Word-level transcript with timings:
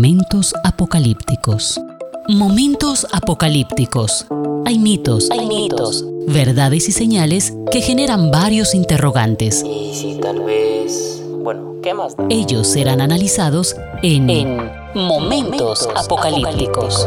Momentos 0.00 0.54
apocalípticos. 0.64 1.78
Momentos 2.26 3.06
apocalípticos. 3.12 4.26
Hay 4.64 4.78
mitos, 4.78 5.30
hay 5.30 5.46
mitos, 5.46 6.06
verdades 6.26 6.88
y 6.88 6.92
señales 6.92 7.52
que 7.70 7.82
generan 7.82 8.30
varios 8.30 8.74
interrogantes. 8.74 9.62
Y 9.62 9.94
si 9.94 10.18
tal 10.18 10.40
vez... 10.40 11.22
Bueno, 11.42 11.74
¿qué 11.82 11.92
más 11.92 12.16
da? 12.16 12.24
Ellos 12.30 12.66
serán 12.66 13.02
analizados 13.02 13.76
en, 14.02 14.26
Momentos, 14.94 15.86
apocalípticos. 15.94 17.06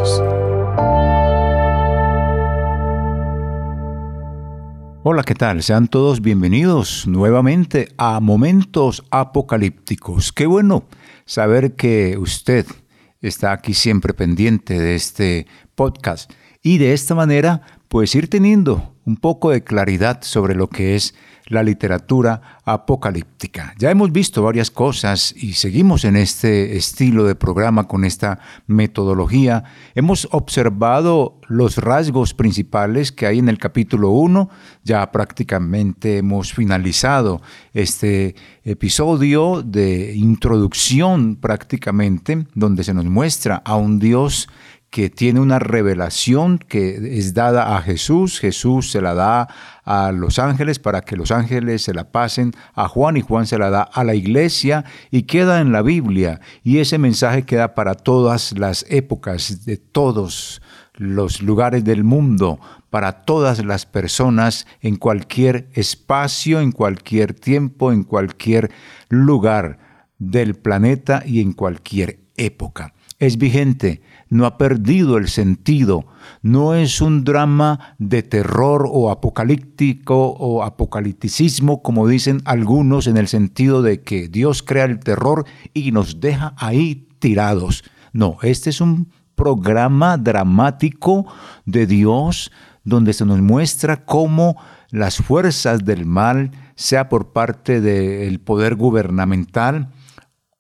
Hola, 5.02 5.23
¿qué 5.23 5.34
tal? 5.34 5.64
Sean 5.64 5.88
todos 5.88 6.21
bienvenidos 6.21 7.07
nuevamente 7.07 7.89
a 7.98 8.20
Momentos 8.20 9.04
Apocalípticos. 9.10 10.32
Qué 10.32 10.46
bueno 10.46 10.84
saber 11.25 11.75
que 11.75 12.18
usted 12.20 12.67
está 13.27 13.52
aquí 13.52 13.73
siempre 13.73 14.13
pendiente 14.13 14.80
de 14.80 14.95
este 14.95 15.48
podcast. 15.76 16.31
Y 16.62 16.77
de 16.77 16.94
esta 16.94 17.16
manera 17.16 17.62
pues 17.94 18.16
ir 18.16 18.27
teniendo 18.27 18.95
un 19.05 19.18
poco 19.18 19.52
de 19.52 19.64
claridad 19.64 20.23
sobre 20.23 20.55
lo 20.55 20.68
que 20.68 20.95
es 20.95 21.14
la 21.47 21.63
literatura 21.63 22.59
apocalíptica. 22.65 23.73
Ya 23.77 23.91
hemos 23.91 24.11
visto 24.11 24.41
varias 24.43 24.71
cosas 24.71 25.33
y 25.35 25.53
seguimos 25.53 26.05
en 26.05 26.16
este 26.16 26.77
estilo 26.77 27.25
de 27.25 27.35
programa 27.35 27.88
con 27.88 28.05
esta 28.05 28.39
metodología. 28.67 29.63
Hemos 29.95 30.27
observado 30.31 31.39
los 31.47 31.77
rasgos 31.77 32.33
principales 32.33 33.11
que 33.11 33.25
hay 33.25 33.39
en 33.39 33.49
el 33.49 33.57
capítulo 33.57 34.11
1. 34.11 34.49
Ya 34.83 35.11
prácticamente 35.11 36.17
hemos 36.17 36.53
finalizado 36.53 37.41
este 37.73 38.35
episodio 38.63 39.61
de 39.61 40.16
introducción 40.16 41.35
prácticamente, 41.35 42.47
donde 42.53 42.83
se 42.83 42.94
nos 42.94 43.05
muestra 43.05 43.61
a 43.66 43.75
un 43.75 43.99
Dios 43.99 44.47
que 44.94 45.09
tiene 45.09 45.39
una 45.39 45.58
revelación 45.58 46.59
que 46.59 47.17
es 47.17 47.33
dada 47.33 47.75
a 47.75 47.81
Jesús, 47.81 48.39
Jesús 48.39 48.91
se 48.91 49.02
la 49.02 49.16
da 49.16 49.47
a 49.83 50.11
los 50.11 50.38
ángeles 50.38 50.77
para 50.77 51.02
que 51.02 51.17
los 51.17 51.31
ángeles 51.31 51.81
se 51.81 51.95
la 51.95 52.11
pasen 52.11 52.52
a 52.75 52.88
Juan 52.88 53.17
y 53.17 53.22
Juan 53.22 53.47
se 53.47 53.58
la 53.58 53.72
da 53.72 53.81
a 53.81 54.03
la 54.03 54.13
iglesia 54.13 54.85
y 55.09 55.23
queda 55.23 55.61
en 55.61 55.72
la 55.72 55.81
Biblia. 55.81 56.41
Y 56.61 56.77
ese 56.77 57.00
mensaje 57.00 57.41
queda 57.41 57.73
para 57.73 57.95
todas 57.95 58.55
las 58.55 58.85
épocas 58.88 59.66
de 59.66 59.77
todos 59.77 60.61
los 60.94 61.41
lugares 61.41 61.83
del 61.83 62.03
mundo, 62.03 62.59
para 62.91 63.23
todas 63.23 63.66
las 63.66 63.88
personas 63.88 64.67
en 64.80 64.97
cualquier 64.97 65.69
espacio, 65.73 66.61
en 66.61 66.72
cualquier 66.72 67.33
tiempo, 67.33 67.91
en 67.91 68.03
cualquier 68.03 68.69
lugar 69.09 69.80
del 70.19 70.53
planeta 70.53 71.23
y 71.25 71.41
en 71.41 71.53
cualquier 71.53 72.19
época. 72.38 72.94
Es 73.17 73.38
vigente 73.38 74.02
no 74.34 74.48
ha 74.48 74.58
perdido 74.58 75.17
el 75.17 75.28
sentido, 75.28 76.06
no 76.42 76.73
es 76.73 77.02
un 77.02 77.23
drama 77.23 77.95
de 78.00 78.23
terror 78.23 78.90
o 78.92 79.12
apocalíptico 79.12 80.30
o 80.30 80.64
apocalipticismo, 80.64 81.84
como 81.84 82.08
dicen 82.08 82.42
algunos, 82.45 83.06
en 83.06 83.17
el 83.17 83.28
sentido 83.28 83.84
de 83.84 84.02
que 84.02 84.28
Dios 84.28 84.64
crea 84.64 84.86
el 84.86 85.00
terror 85.00 85.45
y 85.73 85.92
nos 85.92 86.20
deja 86.20 86.56
ahí 86.58 87.08
tirados. 87.20 87.84
No, 88.12 88.38
este 88.42 88.72
es 88.72 88.81
un 88.81 89.12
programa 89.36 90.17
dramático 90.17 91.28
de 91.66 91.86
Dios 91.86 92.52
donde 92.84 93.14
se 93.14 93.25
nos 93.25 93.40
muestra 93.40 94.03
cómo 94.03 94.58
las 94.90 95.18
fuerzas 95.18 95.86
del 95.86 96.06
mal, 96.08 96.52
sea 96.75 97.08
por 97.08 97.34
parte 97.34 97.81
del 97.81 98.40
poder 98.40 98.75
gubernamental 98.75 99.92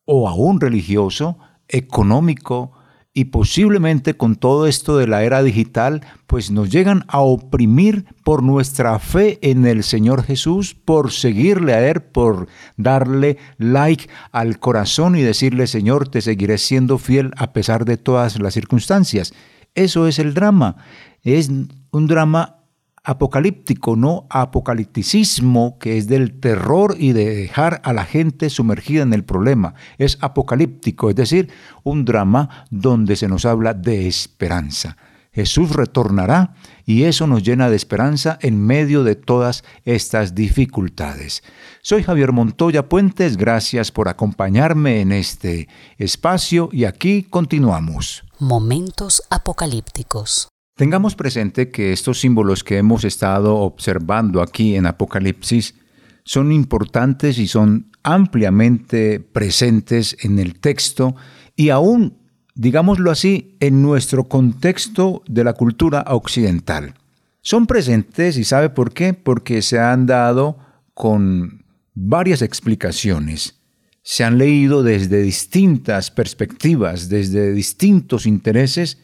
o 0.05 0.29
aún 0.29 0.61
religioso, 0.61 1.39
económico, 1.67 2.71
y 3.13 3.25
posiblemente 3.25 4.15
con 4.15 4.35
todo 4.35 4.65
esto 4.65 4.97
de 4.97 5.05
la 5.05 5.23
era 5.23 5.43
digital, 5.43 6.01
pues 6.25 6.49
nos 6.49 6.71
llegan 6.71 7.05
a 7.07 7.19
oprimir 7.19 8.05
por 8.23 8.41
nuestra 8.41 8.97
fe 8.97 9.37
en 9.43 9.67
el 9.67 9.83
Señor 9.83 10.23
Jesús, 10.23 10.73
por 10.73 11.11
seguirle 11.11 11.73
a 11.73 11.87
Él, 11.87 12.01
por 12.01 12.47
darle 12.75 13.37
like 13.59 14.09
al 14.31 14.59
corazón 14.59 15.15
y 15.15 15.21
decirle, 15.21 15.67
Señor, 15.67 16.07
te 16.07 16.21
seguiré 16.21 16.57
siendo 16.57 16.97
fiel 16.97 17.31
a 17.37 17.53
pesar 17.53 17.85
de 17.85 17.97
todas 17.97 18.39
las 18.39 18.55
circunstancias. 18.55 19.33
Eso 19.75 20.07
es 20.07 20.17
el 20.17 20.33
drama. 20.33 20.77
Es 21.21 21.49
un 21.91 22.07
drama 22.07 22.62
apocalíptico, 23.03 23.95
no 23.95 24.27
apocalipticismo, 24.29 25.77
que 25.77 25.97
es 25.97 26.07
del 26.07 26.39
terror 26.39 26.95
y 26.97 27.11
de 27.11 27.35
dejar 27.35 27.81
a 27.83 27.93
la 27.93 28.05
gente 28.05 28.49
sumergida 28.49 29.03
en 29.03 29.13
el 29.13 29.25
problema. 29.25 29.75
Es 29.97 30.17
apocalíptico, 30.21 31.09
es 31.09 31.15
decir, 31.15 31.49
un 31.83 32.05
drama 32.05 32.65
donde 32.71 33.15
se 33.15 33.27
nos 33.27 33.45
habla 33.45 33.73
de 33.73 34.07
esperanza. 34.07 34.97
Jesús 35.33 35.71
retornará 35.71 36.53
y 36.85 37.03
eso 37.03 37.25
nos 37.25 37.41
llena 37.41 37.69
de 37.69 37.75
esperanza 37.75 38.37
en 38.41 38.63
medio 38.63 39.03
de 39.03 39.15
todas 39.15 39.63
estas 39.83 40.35
dificultades. 40.35 41.41
Soy 41.81 42.03
Javier 42.03 42.31
Montoya 42.31 42.87
Puentes, 42.87 43.35
gracias 43.35 43.91
por 43.91 44.09
acompañarme 44.09 45.01
en 45.01 45.11
este 45.11 45.67
espacio 45.97 46.69
y 46.71 46.85
aquí 46.85 47.23
continuamos. 47.23 48.23
Momentos 48.37 49.23
apocalípticos. 49.31 50.52
Tengamos 50.75 51.15
presente 51.15 51.69
que 51.69 51.93
estos 51.93 52.19
símbolos 52.19 52.63
que 52.63 52.77
hemos 52.77 53.03
estado 53.03 53.57
observando 53.57 54.41
aquí 54.41 54.75
en 54.75 54.87
Apocalipsis 54.87 55.75
son 56.23 56.51
importantes 56.51 57.37
y 57.37 57.47
son 57.47 57.91
ampliamente 58.01 59.19
presentes 59.19 60.17
en 60.21 60.39
el 60.39 60.59
texto 60.59 61.15
y 61.55 61.69
aún, 61.69 62.17
digámoslo 62.55 63.11
así, 63.11 63.55
en 63.59 63.83
nuestro 63.83 64.23
contexto 64.23 65.21
de 65.27 65.43
la 65.43 65.53
cultura 65.53 66.05
occidental. 66.07 66.95
Son 67.41 67.67
presentes 67.67 68.35
y 68.37 68.43
¿sabe 68.43 68.69
por 68.71 68.93
qué? 68.93 69.13
Porque 69.13 69.61
se 69.61 69.77
han 69.77 70.07
dado 70.07 70.57
con 70.95 71.65
varias 71.93 72.41
explicaciones. 72.41 73.59
Se 74.01 74.23
han 74.23 74.39
leído 74.39 74.81
desde 74.81 75.21
distintas 75.21 76.09
perspectivas, 76.09 77.09
desde 77.09 77.53
distintos 77.53 78.25
intereses 78.25 78.97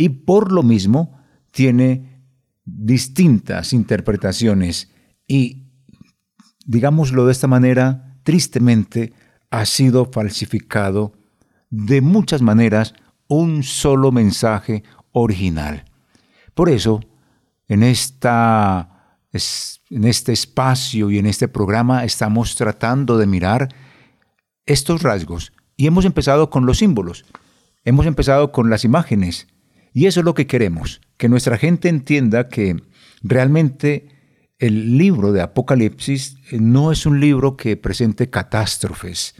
y 0.00 0.08
por 0.08 0.50
lo 0.50 0.62
mismo 0.62 1.20
tiene 1.50 2.24
distintas 2.64 3.74
interpretaciones 3.74 4.90
y, 5.28 5.66
digámoslo 6.64 7.26
de 7.26 7.32
esta 7.32 7.46
manera, 7.46 8.16
tristemente 8.22 9.12
ha 9.50 9.66
sido 9.66 10.06
falsificado 10.10 11.12
de 11.68 12.00
muchas 12.00 12.40
maneras 12.40 12.94
un 13.28 13.62
solo 13.62 14.10
mensaje 14.10 14.84
original. 15.12 15.84
Por 16.54 16.70
eso, 16.70 17.00
en, 17.68 17.82
esta, 17.82 19.18
en 19.90 20.04
este 20.04 20.32
espacio 20.32 21.10
y 21.10 21.18
en 21.18 21.26
este 21.26 21.46
programa 21.46 22.06
estamos 22.06 22.54
tratando 22.54 23.18
de 23.18 23.26
mirar 23.26 23.68
estos 24.64 25.02
rasgos 25.02 25.52
y 25.76 25.86
hemos 25.86 26.06
empezado 26.06 26.48
con 26.48 26.64
los 26.64 26.78
símbolos, 26.78 27.26
hemos 27.84 28.06
empezado 28.06 28.50
con 28.50 28.70
las 28.70 28.86
imágenes, 28.86 29.46
y 29.92 30.06
eso 30.06 30.20
es 30.20 30.24
lo 30.24 30.34
que 30.34 30.46
queremos, 30.46 31.00
que 31.16 31.28
nuestra 31.28 31.58
gente 31.58 31.88
entienda 31.88 32.48
que 32.48 32.76
realmente 33.22 34.08
el 34.58 34.98
libro 34.98 35.32
de 35.32 35.40
Apocalipsis 35.40 36.36
eh, 36.50 36.58
no 36.60 36.92
es 36.92 37.06
un 37.06 37.20
libro 37.20 37.56
que 37.56 37.76
presente 37.76 38.30
catástrofes, 38.30 39.34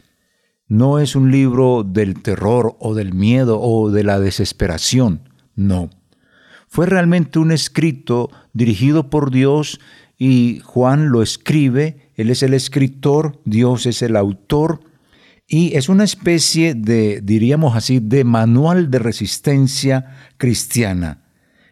no 0.67 0.99
es 0.99 1.15
un 1.15 1.31
libro 1.31 1.83
del 1.83 2.21
terror 2.21 2.75
o 2.79 2.95
del 2.95 3.13
miedo 3.13 3.59
o 3.61 3.91
de 3.91 4.03
la 4.03 4.19
desesperación, 4.19 5.29
no. 5.55 5.89
Fue 6.67 6.85
realmente 6.85 7.39
un 7.39 7.51
escrito 7.51 8.29
dirigido 8.53 9.09
por 9.09 9.31
Dios 9.31 9.79
y 10.17 10.61
Juan 10.63 11.09
lo 11.09 11.21
escribe, 11.21 12.11
él 12.15 12.29
es 12.29 12.43
el 12.43 12.53
escritor, 12.53 13.41
Dios 13.43 13.85
es 13.85 14.01
el 14.01 14.15
autor, 14.15 14.81
y 15.53 15.75
es 15.75 15.89
una 15.89 16.05
especie 16.05 16.75
de, 16.75 17.19
diríamos 17.21 17.75
así, 17.75 17.99
de 17.99 18.23
manual 18.23 18.89
de 18.89 18.99
resistencia 18.99 20.15
cristiana. 20.37 21.25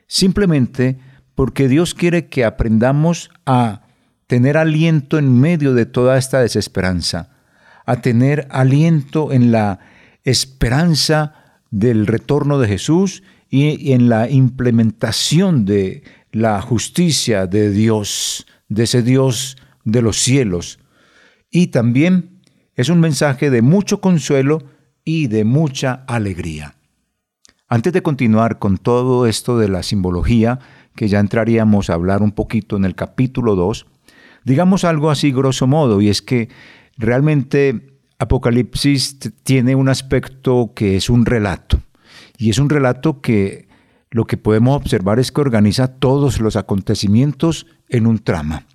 Simplemente 0.05 0.99
porque 1.33 1.69
Dios 1.69 1.95
quiere 1.95 2.27
que 2.27 2.43
aprendamos 2.43 3.31
a 3.45 3.83
tener 4.27 4.57
aliento 4.57 5.17
en 5.17 5.39
medio 5.39 5.73
de 5.73 5.85
toda 5.85 6.17
esta 6.17 6.41
desesperanza, 6.41 7.29
a 7.85 8.01
tener 8.01 8.49
aliento 8.51 9.31
en 9.31 9.53
la 9.53 9.79
esperanza 10.25 11.61
del 11.71 12.05
retorno 12.05 12.59
de 12.59 12.67
Jesús 12.67 13.23
y 13.49 13.93
en 13.93 14.09
la 14.09 14.29
implementación 14.29 15.63
de 15.63 16.03
la 16.33 16.61
justicia 16.61 17.47
de 17.47 17.71
Dios, 17.71 18.45
de 18.67 18.83
ese 18.83 19.03
Dios 19.03 19.55
de 19.85 20.01
los 20.01 20.17
cielos. 20.17 20.79
Y 21.49 21.67
también 21.67 22.38
es 22.79 22.87
un 22.87 23.01
mensaje 23.01 23.49
de 23.49 23.61
mucho 23.61 23.99
consuelo 23.99 24.63
y 25.03 25.27
de 25.27 25.43
mucha 25.43 26.05
alegría. 26.07 26.75
Antes 27.67 27.91
de 27.91 28.01
continuar 28.01 28.57
con 28.57 28.77
todo 28.77 29.25
esto 29.25 29.57
de 29.57 29.67
la 29.67 29.83
simbología, 29.83 30.59
que 30.95 31.09
ya 31.09 31.19
entraríamos 31.19 31.89
a 31.89 31.95
hablar 31.95 32.21
un 32.21 32.31
poquito 32.31 32.77
en 32.77 32.85
el 32.85 32.95
capítulo 32.95 33.57
2, 33.57 33.85
digamos 34.45 34.85
algo 34.85 35.11
así 35.11 35.33
grosso 35.33 35.67
modo, 35.67 35.99
y 35.99 36.07
es 36.07 36.21
que 36.21 36.47
realmente 36.97 37.97
Apocalipsis 38.17 39.19
tiene 39.43 39.75
un 39.75 39.89
aspecto 39.89 40.71
que 40.73 40.95
es 40.95 41.09
un 41.09 41.25
relato. 41.25 41.81
Y 42.37 42.49
es 42.49 42.59
un 42.59 42.69
relato 42.69 43.19
que 43.19 43.67
lo 44.09 44.23
que 44.23 44.37
podemos 44.37 44.77
observar 44.77 45.19
es 45.19 45.33
que 45.33 45.41
organiza 45.41 45.99
todos 45.99 46.39
los 46.39 46.55
acontecimientos 46.55 47.67
en 47.89 48.07
un 48.07 48.19
trama. 48.19 48.67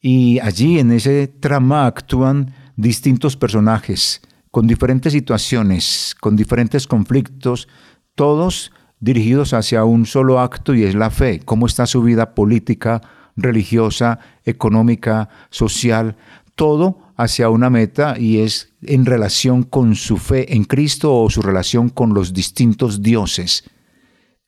Y 0.00 0.38
allí 0.38 0.78
en 0.78 0.92
ese 0.92 1.28
trama 1.28 1.84
actúan 1.84 2.54
distintos 2.80 3.36
personajes, 3.36 4.22
con 4.50 4.66
diferentes 4.66 5.12
situaciones, 5.12 6.16
con 6.20 6.36
diferentes 6.36 6.86
conflictos, 6.86 7.68
todos 8.14 8.72
dirigidos 8.98 9.54
hacia 9.54 9.84
un 9.84 10.06
solo 10.06 10.40
acto 10.40 10.74
y 10.74 10.84
es 10.84 10.94
la 10.94 11.10
fe, 11.10 11.40
cómo 11.44 11.66
está 11.66 11.86
su 11.86 12.02
vida 12.02 12.34
política, 12.34 13.00
religiosa, 13.36 14.18
económica, 14.44 15.28
social, 15.50 16.16
todo 16.54 16.98
hacia 17.16 17.48
una 17.48 17.70
meta 17.70 18.18
y 18.18 18.40
es 18.40 18.72
en 18.82 19.06
relación 19.06 19.62
con 19.62 19.94
su 19.94 20.18
fe 20.18 20.54
en 20.54 20.64
Cristo 20.64 21.16
o 21.16 21.30
su 21.30 21.42
relación 21.42 21.88
con 21.88 22.12
los 22.12 22.32
distintos 22.32 23.02
dioses. 23.02 23.64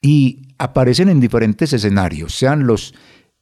Y 0.00 0.48
aparecen 0.58 1.08
en 1.08 1.20
diferentes 1.20 1.72
escenarios, 1.72 2.34
sean 2.34 2.66
los 2.66 2.94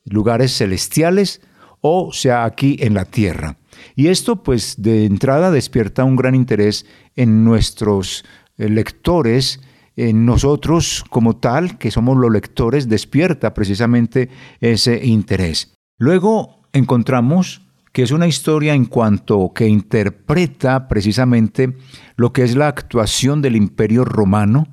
lugares 0.04 0.56
celestiales 0.56 1.40
o 1.80 2.12
sea 2.12 2.44
aquí 2.44 2.76
en 2.80 2.94
la 2.94 3.04
tierra. 3.04 3.56
Y 3.96 4.08
esto 4.08 4.42
pues 4.42 4.82
de 4.82 5.04
entrada 5.04 5.50
despierta 5.50 6.04
un 6.04 6.16
gran 6.16 6.34
interés 6.34 6.86
en 7.16 7.44
nuestros 7.44 8.24
eh, 8.58 8.68
lectores, 8.68 9.60
en 9.96 10.24
nosotros 10.24 11.04
como 11.10 11.36
tal, 11.36 11.78
que 11.78 11.90
somos 11.90 12.16
los 12.16 12.30
lectores, 12.30 12.88
despierta 12.88 13.52
precisamente 13.54 14.28
ese 14.60 15.04
interés. 15.04 15.74
Luego 15.98 16.62
encontramos 16.72 17.62
que 17.92 18.02
es 18.02 18.12
una 18.12 18.28
historia 18.28 18.74
en 18.74 18.86
cuanto 18.86 19.52
que 19.52 19.66
interpreta 19.66 20.88
precisamente 20.88 21.76
lo 22.16 22.32
que 22.32 22.44
es 22.44 22.54
la 22.54 22.68
actuación 22.68 23.42
del 23.42 23.56
imperio 23.56 24.04
romano 24.04 24.68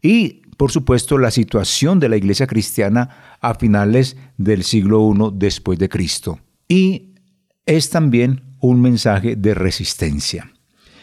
y, 0.00 0.42
por 0.56 0.70
supuesto, 0.70 1.18
la 1.18 1.30
situación 1.30 1.98
de 1.98 2.08
la 2.08 2.16
iglesia 2.16 2.46
cristiana 2.46 3.38
a 3.40 3.54
finales 3.54 4.16
del 4.36 4.62
siglo 4.62 5.12
I 5.12 5.30
después 5.34 5.78
de 5.78 5.88
Cristo. 5.88 6.38
Y 6.70 7.16
es 7.66 7.90
también 7.90 8.54
un 8.60 8.80
mensaje 8.80 9.34
de 9.34 9.54
resistencia. 9.54 10.52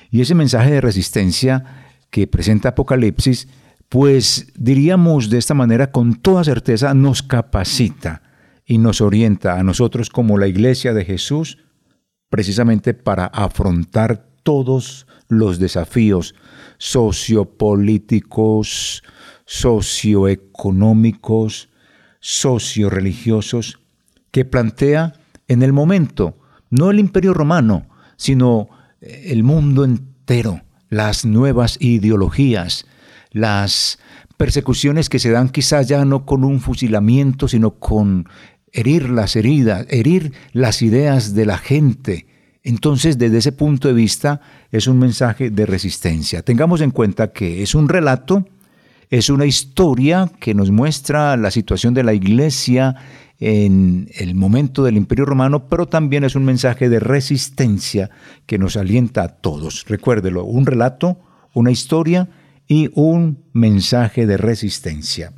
Y 0.10 0.22
ese 0.22 0.34
mensaje 0.34 0.72
de 0.72 0.80
resistencia 0.80 1.66
que 2.10 2.26
presenta 2.26 2.70
Apocalipsis, 2.70 3.50
pues 3.90 4.48
diríamos 4.56 5.30
de 5.30 5.40
esta 5.40 5.54
manera 5.54 5.92
con 5.92 6.16
toda 6.16 6.46
certeza 6.46 6.94
nos 6.94 7.22
capacita 7.22 8.22
y 8.66 8.78
nos 8.78 9.02
orienta 9.02 9.60
a 9.60 9.64
nosotros 9.64 10.10
como 10.10 10.38
la 10.38 10.48
iglesia 10.48 10.94
de 10.94 11.04
Jesús 11.04 11.58
precisamente 12.30 12.94
para 12.94 13.26
afrontar 13.26 14.26
todos 14.44 15.06
los 15.28 15.60
desafíos 15.60 16.34
sociopolíticos, 16.78 19.04
socioeconómicos, 19.46 21.68
socioreligiosos 22.22 23.80
que 24.32 24.46
plantea 24.46 25.12
en 25.48 25.64
el 25.64 25.74
momento, 25.74 26.38
no 26.70 26.92
el 26.92 27.00
imperio 27.00 27.34
romano, 27.34 27.88
sino 28.18 28.70
el 29.02 29.44
mundo 29.44 29.84
entero, 29.86 30.62
las 30.90 31.26
nuevas 31.26 31.78
ideologías, 31.80 32.86
las 33.32 34.00
persecuciones 34.38 35.10
que 35.10 35.20
se 35.20 35.32
dan 35.32 35.50
quizá 35.50 35.82
ya 35.82 36.06
no 36.06 36.26
con 36.26 36.44
un 36.44 36.60
fusilamiento, 36.60 37.48
sino 37.48 37.80
con 37.80 38.28
herir 38.72 39.10
las 39.10 39.36
heridas, 39.36 39.86
herir 39.90 40.34
las 40.54 40.82
ideas 40.82 41.34
de 41.34 41.46
la 41.46 41.58
gente. 41.58 42.28
Entonces, 42.64 43.18
desde 43.18 43.38
ese 43.38 43.52
punto 43.52 43.88
de 43.88 43.94
vista, 43.94 44.42
es 44.72 44.88
un 44.88 45.00
mensaje 45.00 45.50
de 45.50 45.66
resistencia. 45.66 46.42
Tengamos 46.42 46.82
en 46.82 46.92
cuenta 46.92 47.32
que 47.32 47.64
es 47.64 47.74
un 47.76 47.88
relato, 47.88 48.46
es 49.10 49.30
una 49.30 49.46
historia 49.46 50.30
que 50.40 50.54
nos 50.54 50.70
muestra 50.70 51.38
la 51.38 51.50
situación 51.50 51.94
de 51.94 52.04
la 52.04 52.14
iglesia 52.14 52.96
en 53.40 54.10
el 54.16 54.36
momento 54.36 54.84
del 54.84 54.98
Imperio 54.98 55.26
Romano, 55.26 55.68
pero 55.68 55.88
también 55.88 56.24
es 56.24 56.36
un 56.36 56.46
mensaje 56.46 56.90
de 56.90 57.00
resistencia 57.00 58.10
que 58.46 58.58
nos 58.58 58.78
alienta 58.78 59.24
a 59.24 59.28
todos. 59.28 59.86
Recuérdelo, 59.88 60.44
un 60.44 60.66
relato, 60.66 61.20
una 61.54 61.72
historia 61.72 62.30
y 62.68 62.90
un 62.94 63.44
mensaje 63.54 64.26
de 64.26 64.38
resistencia. 64.38 65.34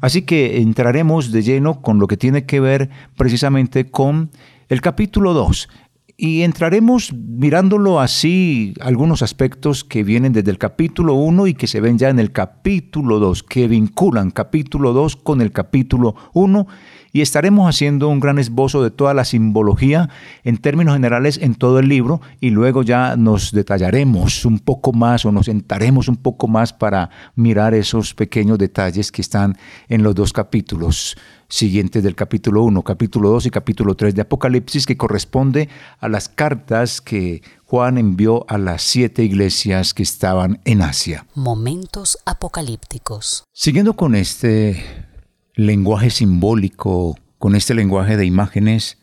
Así 0.00 0.22
que 0.22 0.60
entraremos 0.60 1.30
de 1.30 1.42
lleno 1.42 1.80
con 1.80 1.98
lo 1.98 2.08
que 2.08 2.16
tiene 2.16 2.44
que 2.44 2.60
ver 2.60 2.90
precisamente 3.16 3.90
con 3.90 4.30
el 4.68 4.80
capítulo 4.80 5.32
2. 5.32 5.68
Y 6.16 6.42
entraremos 6.42 7.12
mirándolo 7.12 8.00
así, 8.00 8.74
algunos 8.80 9.22
aspectos 9.22 9.84
que 9.84 10.02
vienen 10.02 10.32
desde 10.32 10.50
el 10.50 10.58
capítulo 10.58 11.14
1 11.14 11.46
y 11.46 11.54
que 11.54 11.66
se 11.66 11.80
ven 11.80 11.98
ya 11.98 12.10
en 12.10 12.18
el 12.18 12.32
capítulo 12.32 13.18
2, 13.18 13.42
que 13.44 13.68
vinculan 13.68 14.30
capítulo 14.30 14.92
2 14.92 15.16
con 15.16 15.40
el 15.40 15.52
capítulo 15.52 16.14
1 16.32 16.66
y 17.12 17.20
estaremos 17.20 17.68
haciendo 17.68 18.08
un 18.08 18.20
gran 18.20 18.38
esbozo 18.38 18.82
de 18.82 18.90
toda 18.90 19.14
la 19.14 19.24
simbología 19.24 20.08
en 20.44 20.56
términos 20.56 20.94
generales 20.94 21.38
en 21.42 21.54
todo 21.54 21.78
el 21.78 21.88
libro 21.88 22.20
y 22.40 22.50
luego 22.50 22.82
ya 22.82 23.16
nos 23.16 23.52
detallaremos 23.52 24.44
un 24.44 24.58
poco 24.58 24.92
más 24.92 25.24
o 25.24 25.32
nos 25.32 25.46
sentaremos 25.46 26.08
un 26.08 26.16
poco 26.16 26.48
más 26.48 26.72
para 26.72 27.10
mirar 27.36 27.74
esos 27.74 28.14
pequeños 28.14 28.58
detalles 28.58 29.12
que 29.12 29.22
están 29.22 29.56
en 29.88 30.02
los 30.02 30.14
dos 30.14 30.32
capítulos 30.32 31.16
siguientes 31.48 32.02
del 32.02 32.14
capítulo 32.14 32.62
1, 32.62 32.82
capítulo 32.82 33.28
2 33.28 33.46
y 33.46 33.50
capítulo 33.50 33.94
3 33.94 34.14
de 34.14 34.22
Apocalipsis 34.22 34.86
que 34.86 34.96
corresponde 34.96 35.68
a 36.00 36.08
las 36.08 36.30
cartas 36.30 37.02
que 37.02 37.42
Juan 37.64 37.98
envió 37.98 38.46
a 38.48 38.56
las 38.56 38.82
siete 38.82 39.22
iglesias 39.22 39.92
que 39.92 40.02
estaban 40.02 40.60
en 40.64 40.80
Asia. 40.80 41.26
Momentos 41.34 42.18
apocalípticos. 42.24 43.44
Siguiendo 43.52 43.94
con 43.94 44.14
este 44.14 45.11
lenguaje 45.54 46.10
simbólico, 46.10 47.16
con 47.38 47.56
este 47.56 47.74
lenguaje 47.74 48.16
de 48.16 48.24
imágenes, 48.24 48.98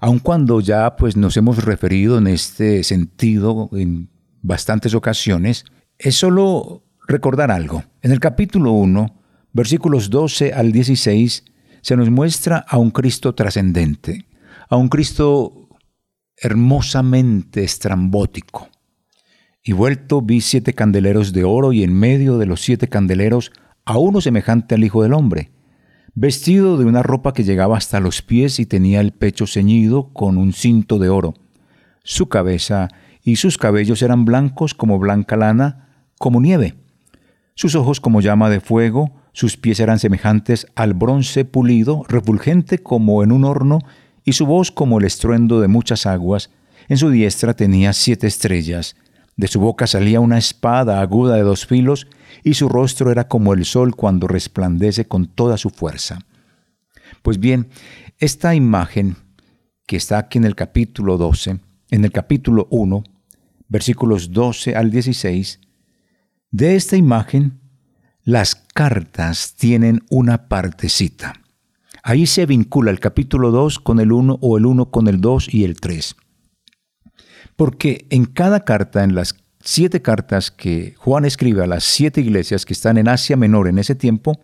aun 0.00 0.18
cuando 0.18 0.60
ya 0.60 0.96
pues 0.96 1.16
nos 1.16 1.36
hemos 1.36 1.64
referido 1.64 2.18
en 2.18 2.26
este 2.26 2.82
sentido 2.84 3.68
en 3.72 4.08
bastantes 4.42 4.94
ocasiones, 4.94 5.66
es 5.98 6.16
solo 6.16 6.82
recordar 7.06 7.50
algo. 7.50 7.84
En 8.02 8.12
el 8.12 8.20
capítulo 8.20 8.72
1, 8.72 9.14
versículos 9.52 10.10
12 10.10 10.54
al 10.54 10.72
16, 10.72 11.44
se 11.82 11.96
nos 11.96 12.10
muestra 12.10 12.64
a 12.66 12.78
un 12.78 12.90
Cristo 12.90 13.34
trascendente, 13.34 14.26
a 14.68 14.76
un 14.76 14.88
Cristo 14.88 15.68
hermosamente 16.36 17.62
estrambótico. 17.62 18.68
Y 19.62 19.72
vuelto 19.72 20.22
vi 20.22 20.40
siete 20.40 20.72
candeleros 20.72 21.34
de 21.34 21.44
oro 21.44 21.74
y 21.74 21.82
en 21.82 21.92
medio 21.92 22.38
de 22.38 22.46
los 22.46 22.62
siete 22.62 22.88
candeleros 22.88 23.52
a 23.84 23.98
uno 23.98 24.20
semejante 24.22 24.74
al 24.74 24.84
Hijo 24.84 25.02
del 25.02 25.12
Hombre, 25.12 25.50
vestido 26.14 26.76
de 26.76 26.84
una 26.84 27.02
ropa 27.02 27.32
que 27.32 27.44
llegaba 27.44 27.76
hasta 27.76 28.00
los 28.00 28.22
pies 28.22 28.58
y 28.58 28.66
tenía 28.66 29.00
el 29.00 29.12
pecho 29.12 29.46
ceñido 29.46 30.12
con 30.12 30.38
un 30.38 30.52
cinto 30.52 30.98
de 30.98 31.08
oro. 31.08 31.34
Su 32.02 32.28
cabeza 32.28 32.88
y 33.22 33.36
sus 33.36 33.58
cabellos 33.58 34.02
eran 34.02 34.24
blancos 34.24 34.74
como 34.74 34.98
blanca 34.98 35.36
lana, 35.36 35.88
como 36.18 36.40
nieve. 36.40 36.74
Sus 37.54 37.74
ojos 37.74 38.00
como 38.00 38.20
llama 38.20 38.50
de 38.50 38.60
fuego, 38.60 39.12
sus 39.32 39.56
pies 39.56 39.80
eran 39.80 39.98
semejantes 39.98 40.66
al 40.74 40.94
bronce 40.94 41.44
pulido, 41.44 42.04
refulgente 42.08 42.78
como 42.78 43.22
en 43.22 43.32
un 43.32 43.44
horno, 43.44 43.80
y 44.24 44.32
su 44.32 44.46
voz 44.46 44.70
como 44.70 44.98
el 44.98 45.04
estruendo 45.04 45.60
de 45.60 45.68
muchas 45.68 46.06
aguas. 46.06 46.50
En 46.88 46.96
su 46.96 47.10
diestra 47.10 47.54
tenía 47.54 47.92
siete 47.92 48.26
estrellas. 48.26 48.96
De 49.40 49.48
su 49.48 49.58
boca 49.58 49.86
salía 49.86 50.20
una 50.20 50.36
espada 50.36 51.00
aguda 51.00 51.36
de 51.36 51.40
dos 51.40 51.64
filos, 51.64 52.06
y 52.44 52.52
su 52.52 52.68
rostro 52.68 53.10
era 53.10 53.26
como 53.26 53.54
el 53.54 53.64
sol 53.64 53.96
cuando 53.96 54.28
resplandece 54.28 55.08
con 55.08 55.28
toda 55.28 55.56
su 55.56 55.70
fuerza. 55.70 56.18
Pues 57.22 57.40
bien, 57.40 57.70
esta 58.18 58.54
imagen 58.54 59.16
que 59.86 59.96
está 59.96 60.18
aquí 60.18 60.36
en 60.36 60.44
el 60.44 60.54
capítulo 60.54 61.16
12, 61.16 61.58
en 61.90 62.04
el 62.04 62.12
capítulo 62.12 62.68
1, 62.70 63.02
versículos 63.66 64.30
12 64.30 64.76
al 64.76 64.90
16, 64.90 65.58
de 66.50 66.76
esta 66.76 66.98
imagen 66.98 67.60
las 68.22 68.54
cartas 68.54 69.54
tienen 69.54 70.04
una 70.10 70.48
partecita. 70.48 71.32
Ahí 72.02 72.26
se 72.26 72.44
vincula 72.44 72.90
el 72.90 73.00
capítulo 73.00 73.52
2 73.52 73.78
con 73.78 74.00
el 74.00 74.12
1 74.12 74.38
o 74.38 74.58
el 74.58 74.66
1 74.66 74.90
con 74.90 75.08
el 75.08 75.22
2 75.22 75.54
y 75.54 75.64
el 75.64 75.80
3. 75.80 76.14
Porque 77.60 78.06
en 78.08 78.24
cada 78.24 78.64
carta, 78.64 79.04
en 79.04 79.14
las 79.14 79.34
siete 79.60 80.00
cartas 80.00 80.50
que 80.50 80.94
Juan 80.96 81.26
escribe 81.26 81.62
a 81.62 81.66
las 81.66 81.84
siete 81.84 82.22
iglesias 82.22 82.64
que 82.64 82.72
están 82.72 82.96
en 82.96 83.06
Asia 83.06 83.36
Menor 83.36 83.68
en 83.68 83.78
ese 83.78 83.94
tiempo, 83.94 84.40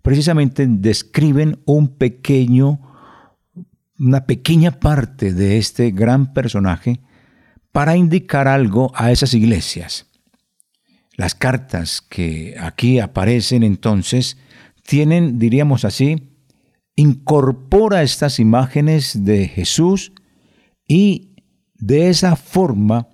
precisamente 0.00 0.66
describen 0.66 1.60
un 1.66 1.98
pequeño, 1.98 2.80
una 3.98 4.24
pequeña 4.24 4.70
parte 4.70 5.34
de 5.34 5.58
este 5.58 5.90
gran 5.90 6.32
personaje 6.32 7.02
para 7.72 7.94
indicar 7.94 8.48
algo 8.48 8.90
a 8.94 9.12
esas 9.12 9.34
iglesias. 9.34 10.06
Las 11.18 11.34
cartas 11.34 12.00
que 12.00 12.56
aquí 12.58 13.00
aparecen 13.00 13.62
entonces 13.62 14.38
tienen, 14.82 15.38
diríamos 15.38 15.84
así, 15.84 16.30
incorpora 16.96 18.02
estas 18.02 18.40
imágenes 18.40 19.26
de 19.26 19.46
Jesús 19.46 20.12
y 20.88 21.33
De 21.86 22.08
esa 22.08 22.34
forma 22.34 23.08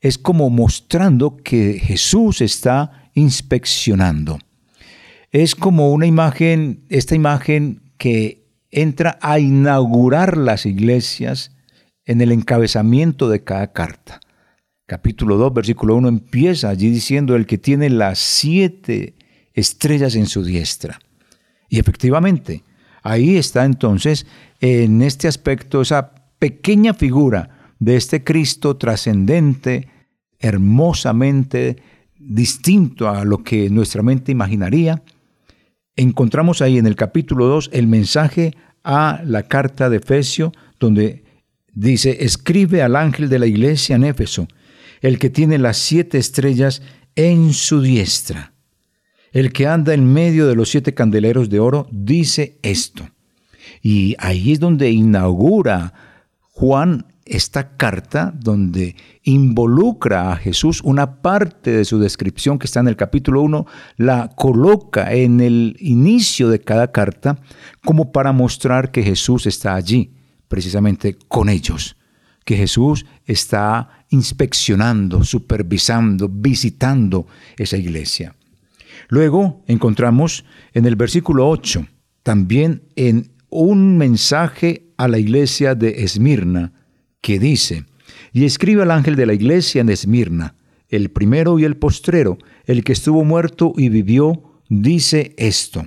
es 0.00 0.16
como 0.16 0.48
mostrando 0.48 1.36
que 1.36 1.78
Jesús 1.78 2.40
está 2.40 3.10
inspeccionando. 3.12 4.38
Es 5.30 5.54
como 5.54 5.92
una 5.92 6.06
imagen, 6.06 6.86
esta 6.88 7.14
imagen 7.14 7.82
que 7.98 8.48
entra 8.70 9.18
a 9.20 9.38
inaugurar 9.40 10.38
las 10.38 10.64
iglesias 10.64 11.54
en 12.06 12.22
el 12.22 12.32
encabezamiento 12.32 13.28
de 13.28 13.44
cada 13.44 13.74
carta. 13.74 14.20
Capítulo 14.86 15.36
2, 15.36 15.52
versículo 15.52 15.94
1 15.96 16.08
empieza 16.08 16.70
allí 16.70 16.88
diciendo 16.88 17.36
el 17.36 17.44
que 17.44 17.58
tiene 17.58 17.90
las 17.90 18.18
siete 18.20 19.16
estrellas 19.52 20.14
en 20.14 20.28
su 20.28 20.42
diestra. 20.42 20.98
Y 21.68 21.78
efectivamente, 21.78 22.64
ahí 23.02 23.36
está 23.36 23.66
entonces 23.66 24.26
en 24.62 25.02
este 25.02 25.28
aspecto 25.28 25.82
esa 25.82 26.14
pequeña 26.38 26.94
figura 26.94 27.53
de 27.84 27.96
este 27.96 28.24
Cristo 28.24 28.76
trascendente, 28.76 29.88
hermosamente 30.38 31.76
distinto 32.18 33.10
a 33.10 33.24
lo 33.24 33.42
que 33.42 33.68
nuestra 33.68 34.02
mente 34.02 34.32
imaginaría. 34.32 35.02
Encontramos 35.94 36.62
ahí 36.62 36.78
en 36.78 36.86
el 36.86 36.96
capítulo 36.96 37.46
2 37.46 37.70
el 37.74 37.86
mensaje 37.86 38.54
a 38.84 39.20
la 39.24 39.42
carta 39.42 39.90
de 39.90 39.98
Efesio, 39.98 40.52
donde 40.80 41.24
dice, 41.74 42.24
escribe 42.24 42.82
al 42.82 42.96
ángel 42.96 43.28
de 43.28 43.38
la 43.38 43.46
iglesia 43.46 43.96
en 43.96 44.04
Éfeso, 44.04 44.48
el 45.02 45.18
que 45.18 45.28
tiene 45.28 45.58
las 45.58 45.76
siete 45.76 46.16
estrellas 46.16 46.80
en 47.16 47.52
su 47.52 47.82
diestra. 47.82 48.54
El 49.30 49.52
que 49.52 49.66
anda 49.66 49.92
en 49.92 50.10
medio 50.10 50.46
de 50.46 50.54
los 50.54 50.70
siete 50.70 50.94
candeleros 50.94 51.50
de 51.50 51.60
oro 51.60 51.86
dice 51.90 52.56
esto. 52.62 53.06
Y 53.82 54.16
ahí 54.18 54.52
es 54.52 54.60
donde 54.60 54.90
inaugura 54.90 55.92
Juan 56.52 57.06
esta 57.26 57.76
carta 57.76 58.32
donde 58.36 58.96
involucra 59.22 60.32
a 60.32 60.36
Jesús, 60.36 60.80
una 60.82 61.22
parte 61.22 61.70
de 61.70 61.84
su 61.84 61.98
descripción 61.98 62.58
que 62.58 62.66
está 62.66 62.80
en 62.80 62.88
el 62.88 62.96
capítulo 62.96 63.40
1, 63.42 63.66
la 63.96 64.30
coloca 64.36 65.12
en 65.12 65.40
el 65.40 65.76
inicio 65.80 66.48
de 66.48 66.60
cada 66.60 66.92
carta 66.92 67.38
como 67.84 68.12
para 68.12 68.32
mostrar 68.32 68.90
que 68.90 69.02
Jesús 69.02 69.46
está 69.46 69.74
allí, 69.74 70.12
precisamente 70.48 71.16
con 71.28 71.48
ellos, 71.48 71.96
que 72.44 72.56
Jesús 72.56 73.06
está 73.24 74.04
inspeccionando, 74.10 75.24
supervisando, 75.24 76.28
visitando 76.28 77.26
esa 77.56 77.76
iglesia. 77.76 78.36
Luego 79.08 79.64
encontramos 79.66 80.44
en 80.72 80.84
el 80.84 80.96
versículo 80.96 81.48
8, 81.48 81.86
también 82.22 82.82
en 82.96 83.32
un 83.48 83.96
mensaje 83.96 84.92
a 84.96 85.08
la 85.08 85.18
iglesia 85.18 85.74
de 85.74 86.04
Esmirna, 86.04 86.73
que 87.24 87.38
dice, 87.38 87.86
y 88.34 88.44
escribe 88.44 88.82
al 88.82 88.90
ángel 88.90 89.16
de 89.16 89.24
la 89.24 89.32
iglesia 89.32 89.80
en 89.80 89.88
Esmirna, 89.88 90.56
el 90.90 91.10
primero 91.10 91.58
y 91.58 91.64
el 91.64 91.78
postrero, 91.78 92.36
el 92.66 92.84
que 92.84 92.92
estuvo 92.92 93.24
muerto 93.24 93.72
y 93.78 93.88
vivió, 93.88 94.60
dice 94.68 95.34
esto. 95.38 95.86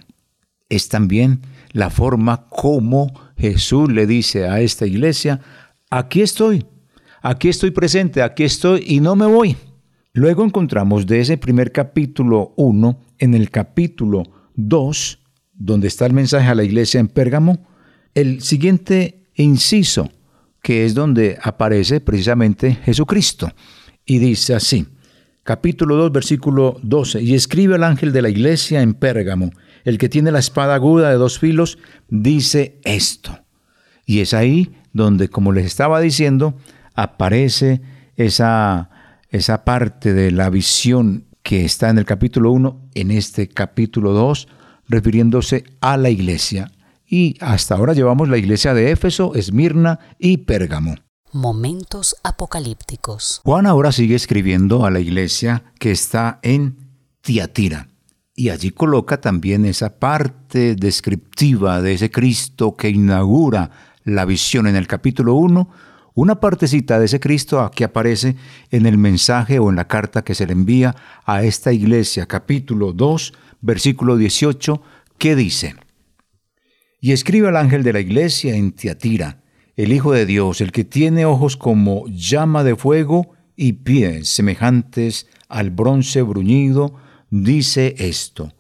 Es 0.68 0.90
también 0.90 1.42
la 1.74 1.92
forma 1.92 2.48
como 2.50 3.14
Jesús 3.38 3.92
le 3.92 4.08
dice 4.08 4.48
a 4.48 4.62
esta 4.62 4.88
iglesia, 4.88 5.40
aquí 5.92 6.22
estoy, 6.22 6.66
aquí 7.22 7.50
estoy 7.50 7.70
presente, 7.70 8.24
aquí 8.24 8.44
estoy 8.44 8.84
y 8.88 9.00
no 9.00 9.16
me 9.16 9.28
voy. 9.28 9.56
Luego 10.14 10.44
encontramos 10.44 11.06
de 11.06 11.20
ese 11.20 11.38
primer 11.38 11.72
capítulo 11.72 12.56
1, 12.58 13.00
en 13.20 13.36
el 13.36 13.52
capítulo 13.52 14.24
2, 14.56 15.20
donde 15.54 15.88
está 15.88 16.08
el 16.08 16.14
mensaje 16.14 16.50
a 16.50 16.56
la 16.56 16.64
iglesia 16.64 17.00
en 17.00 17.08
Pérgamo, 17.08 17.68
el 18.16 18.42
siguiente 18.42 19.28
inciso, 19.36 20.10
que 20.68 20.84
es 20.84 20.94
donde 20.94 21.38
aparece 21.42 22.02
precisamente 22.02 22.80
Jesucristo. 22.84 23.50
Y 24.06 24.18
dice 24.18 24.54
así, 24.54 24.86
capítulo 25.44 25.96
2, 25.96 26.12
versículo 26.12 26.78
12, 26.84 27.22
y 27.22 27.36
escribe 27.36 27.76
al 27.76 27.86
ángel 27.86 28.12
de 28.12 28.22
la 28.22 28.28
iglesia 28.28 28.82
en 28.82 28.94
Pérgamo, 28.94 29.52
el 29.86 29.98
que 29.98 30.10
tiene 30.10 30.30
la 30.30 30.40
espada 30.40 30.76
aguda 30.76 31.10
de 31.10 31.16
dos 31.16 31.40
filos, 31.40 31.78
dice 32.10 32.82
esto. 32.84 33.40
Y 34.06 34.20
es 34.20 34.34
ahí 34.34 34.76
donde, 34.92 35.30
como 35.30 35.54
les 35.54 35.66
estaba 35.66 36.02
diciendo, 36.02 36.58
aparece 36.96 37.80
esa, 38.18 38.90
esa 39.30 39.64
parte 39.64 40.14
de 40.14 40.32
la 40.32 40.50
visión 40.50 41.28
que 41.44 41.64
está 41.64 41.90
en 41.90 41.98
el 41.98 42.04
capítulo 42.04 42.52
1, 42.52 42.90
en 42.94 43.12
este 43.12 43.48
capítulo 43.48 44.12
2, 44.12 44.50
refiriéndose 44.90 45.64
a 45.80 45.96
la 45.96 46.10
iglesia, 46.10 46.70
y 47.08 47.38
hasta 47.40 47.76
ahora 47.76 47.94
llevamos 47.94 48.28
la 48.28 48.38
iglesia 48.38 48.74
de 48.74 48.92
Éfeso, 48.92 49.34
Esmirna 49.36 50.00
y 50.20 50.38
Pérgamo. 50.40 50.96
Momentos 51.32 52.16
apocalípticos. 52.24 53.42
Juan 53.44 53.66
ahora 53.66 53.92
sigue 53.92 54.16
escribiendo 54.16 54.86
a 54.86 54.92
la 54.92 55.00
iglesia 55.00 55.64
que 55.80 55.92
está 55.92 56.40
en 56.42 56.78
Tiatira. 57.22 57.90
Y 58.36 58.50
allí 58.50 58.72
coloca 58.72 59.20
también 59.20 59.66
esa 59.66 59.98
parte 59.98 60.76
descriptiva 60.76 61.82
de 61.82 61.94
ese 61.94 62.12
Cristo 62.12 62.76
que 62.76 62.90
inaugura 62.90 63.72
la 64.04 64.26
visión 64.26 64.68
en 64.68 64.76
el 64.76 64.88
capítulo 64.88 65.34
1, 65.36 65.70
una 66.14 66.40
partecita 66.40 67.00
de 67.00 67.06
ese 67.06 67.20
Cristo 67.20 67.70
que 67.76 67.84
aparece 67.84 68.36
en 68.72 68.86
el 68.86 68.98
mensaje 68.98 69.60
o 69.60 69.70
en 69.70 69.76
la 69.76 69.88
carta 69.88 70.24
que 70.24 70.36
se 70.36 70.46
le 70.46 70.54
envía 70.54 70.96
a 71.26 71.44
esta 71.44 71.74
iglesia, 71.74 72.26
capítulo 72.26 72.94
2, 72.94 73.34
versículo 73.62 74.18
18, 74.18 74.82
que 75.18 75.36
dice, 75.36 75.76
y 77.08 77.14
escribe 77.14 77.48
al 77.48 77.56
ángel 77.56 77.84
de 77.84 77.94
la 77.94 78.02
iglesia 78.02 78.58
en 78.58 78.74
Tiatira, 78.74 79.42
el 79.78 79.94
Hijo 79.94 80.12
de 80.12 80.26
Dios, 80.26 80.60
el 80.60 80.74
que 80.74 80.84
tiene 80.84 81.26
ojos 81.26 81.56
como 81.56 82.04
llama 82.10 82.66
de 82.66 82.76
fuego 82.76 83.32
y 83.56 83.72
pies 83.72 84.28
semejantes 84.28 85.26
al 85.48 85.70
bronce 85.70 86.22
bruñido, 86.22 86.96
dice 87.30 87.96
esto. 87.98 88.52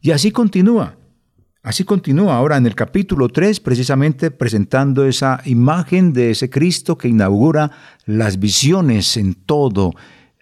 Y 0.00 0.10
así 0.10 0.32
continúa. 0.32 0.96
Así 1.62 1.84
continúa 1.84 2.34
ahora 2.34 2.56
en 2.56 2.66
el 2.66 2.74
capítulo 2.74 3.28
3, 3.28 3.60
precisamente 3.60 4.32
presentando 4.32 5.06
esa 5.06 5.40
imagen 5.44 6.12
de 6.12 6.32
ese 6.32 6.50
Cristo 6.50 6.98
que 6.98 7.06
inaugura 7.06 7.70
las 8.04 8.40
visiones 8.40 9.16
en 9.16 9.34
todo 9.34 9.92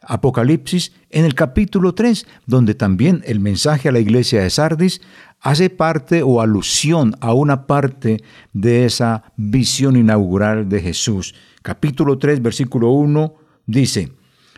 Apocalipsis, 0.01 0.93
en 1.11 1.27
el 1.27 1.35
capítulo 1.35 1.95
3, 1.95 2.27
donde 2.47 2.75
también 2.75 3.23
el 3.27 3.39
mensaje 3.41 3.91
a 3.91 3.93
la 3.93 4.01
iglesia 4.01 4.43
de 4.43 4.49
Sardis 4.49 5.03
hace 5.45 5.69
parte 5.69 6.23
o 6.23 6.41
alusión 6.41 7.15
a 7.21 7.35
una 7.35 7.67
parte 7.67 8.25
de 8.55 8.87
esa 8.87 9.33
visión 9.37 9.95
inaugural 9.95 10.71
de 10.71 10.81
Jesús. 10.81 11.35
Capítulo 11.63 12.19
3, 12.19 12.43
versículo 12.43 12.91
1 12.91 13.35
dice, 13.67 14.11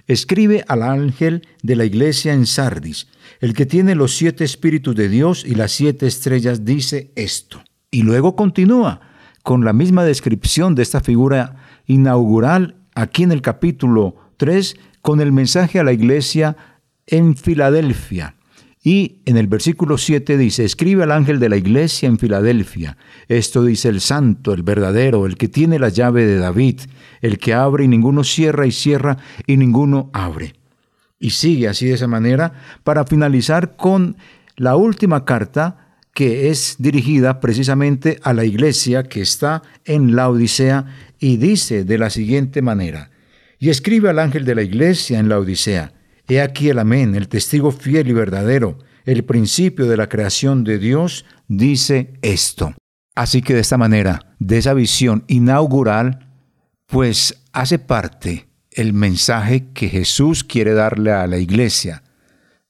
Escribe 0.07 0.65
al 0.69 0.85
ángel 0.85 1.43
de 1.65 1.75
la 1.75 1.85
iglesia 1.85 2.33
en 2.33 2.47
Sardis, 2.47 3.09
el 3.41 3.53
que 3.53 3.67
tiene 3.67 3.97
los 3.97 4.17
siete 4.17 4.45
espíritus 4.45 4.95
de 4.95 5.09
Dios 5.09 5.45
y 5.45 5.57
las 5.57 5.73
siete 5.73 6.07
estrellas, 6.07 6.65
dice 6.65 7.11
esto. 7.17 7.65
Y 7.91 8.03
luego 8.03 8.37
continúa 8.37 9.01
con 9.43 9.65
la 9.65 9.73
misma 9.73 10.05
descripción 10.05 10.77
de 10.77 10.85
esta 10.85 11.01
figura 11.01 11.57
inaugural 11.87 12.77
aquí 12.95 13.25
en 13.25 13.33
el 13.33 13.43
capítulo 13.43 14.15
3 14.37 14.77
con 15.03 15.21
el 15.21 15.33
mensaje 15.33 15.81
a 15.81 15.85
la 15.85 15.93
iglesia 15.93 16.57
en 17.09 17.37
Filadelfia. 17.37 18.36
Y 18.87 19.23
en 19.25 19.37
el 19.37 19.49
versículo 19.49 19.99
7 19.99 20.39
dice, 20.39 20.65
escribe 20.65 21.03
al 21.03 21.11
ángel 21.11 21.41
de 21.41 21.49
la 21.49 21.57
iglesia 21.57 22.09
en 22.09 22.21
Filadelfia. 22.21 22.97
Esto 23.27 23.65
dice 23.65 23.89
el 23.89 24.01
santo, 24.01 24.53
el 24.53 24.63
verdadero, 24.63 25.27
el 25.27 25.37
que 25.37 25.49
tiene 25.49 25.81
la 25.81 25.89
llave 25.89 26.25
de 26.25 26.39
David, 26.39 26.83
el 27.21 27.39
que 27.41 27.53
abre 27.53 27.83
y 27.83 27.89
ninguno 27.89 28.23
cierra 28.23 28.65
y 28.65 28.71
cierra 28.71 29.17
y 29.45 29.57
ninguno 29.57 30.09
abre. 30.13 30.55
Y 31.19 31.31
sigue 31.31 31.67
así 31.67 31.87
de 31.87 31.95
esa 31.95 32.07
manera 32.07 32.53
para 32.85 33.05
finalizar 33.05 33.75
con 33.75 34.19
la 34.55 34.77
última 34.77 35.25
carta 35.25 35.97
que 36.15 36.51
es 36.51 36.77
dirigida 36.79 37.41
precisamente 37.41 38.21
a 38.23 38.35
la 38.35 38.45
iglesia 38.45 39.03
que 39.03 39.21
está 39.21 39.65
en 39.85 40.15
la 40.15 40.31
Odisea 40.31 40.95
y 41.19 41.39
dice 41.39 41.83
de 41.83 41.99
la 41.99 42.09
siguiente 42.09 42.63
manera, 42.63 43.11
y 43.59 43.71
escribe 43.71 44.11
al 44.11 44.21
ángel 44.21 44.45
de 44.45 44.55
la 44.55 44.63
iglesia 44.63 45.19
en 45.19 45.29
la 45.29 45.41
Odisea, 45.41 45.96
He 46.29 46.41
aquí 46.41 46.69
el 46.69 46.79
amén, 46.79 47.15
el 47.15 47.29
testigo 47.29 47.71
fiel 47.71 48.09
y 48.09 48.13
verdadero, 48.13 48.79
el 49.05 49.25
principio 49.25 49.87
de 49.87 49.97
la 49.97 50.09
creación 50.09 50.65
de 50.65 50.79
Dios, 50.79 51.25
dice 51.47 52.15
esto. 52.23 52.75
Así 53.15 53.43
que 53.43 53.55
de 53.55 53.61
esta 53.61 53.79
manera, 53.79 54.35
de 54.41 54.59
esa 54.59 54.75
visión 54.75 55.25
inaugural, 55.29 56.29
pues 56.87 57.43
hace 57.53 57.79
parte 57.79 58.49
el 58.71 58.93
mensaje 58.93 59.69
que 59.73 59.89
Jesús 59.89 60.45
quiere 60.45 60.75
darle 60.75 61.13
a 61.13 61.27
la 61.27 61.39
iglesia. 61.39 62.03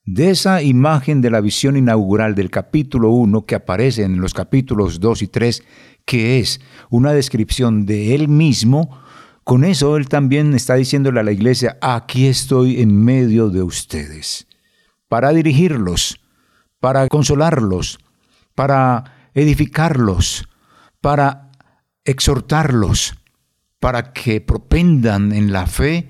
De 0.05 0.29
esa 0.29 0.61
imagen 0.61 1.19
de 1.19 1.29
la 1.29 1.41
visión 1.41 1.75
inaugural 1.75 2.33
del 2.33 2.49
capítulo 2.49 3.09
1 3.09 3.45
que 3.45 3.55
aparece 3.55 4.03
en 4.03 4.21
los 4.21 4.33
capítulos 4.33 5.01
2 5.01 5.23
y 5.23 5.27
3, 5.27 5.63
que 6.05 6.39
es 6.39 6.61
una 6.89 7.11
descripción 7.11 7.85
de 7.85 8.15
Él 8.15 8.29
mismo, 8.29 9.01
con 9.47 9.63
eso 9.63 9.95
Él 9.95 10.09
también 10.09 10.53
está 10.55 10.75
diciéndole 10.75 11.21
a 11.21 11.23
la 11.23 11.31
iglesia, 11.31 11.77
aquí 11.79 12.27
estoy 12.27 12.81
en 12.81 13.05
medio 13.05 13.49
de 13.49 13.63
ustedes, 13.63 14.45
para 15.07 15.31
dirigirlos, 15.31 16.19
para 16.81 17.07
consolarlos, 17.07 17.97
para 18.55 19.29
edificarlos, 19.33 20.49
para 20.99 21.53
exhortarlos, 22.03 23.15
para 23.79 24.11
que 24.11 24.41
propendan 24.41 25.31
en 25.31 25.53
la 25.53 25.65
fe 25.65 26.09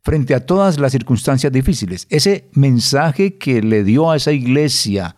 frente 0.00 0.34
a 0.34 0.46
todas 0.46 0.80
las 0.80 0.92
circunstancias 0.92 1.52
difíciles. 1.52 2.06
Ese 2.08 2.48
mensaje 2.54 3.36
que 3.36 3.60
le 3.60 3.84
dio 3.84 4.10
a 4.10 4.16
esa 4.16 4.32
iglesia 4.32 5.16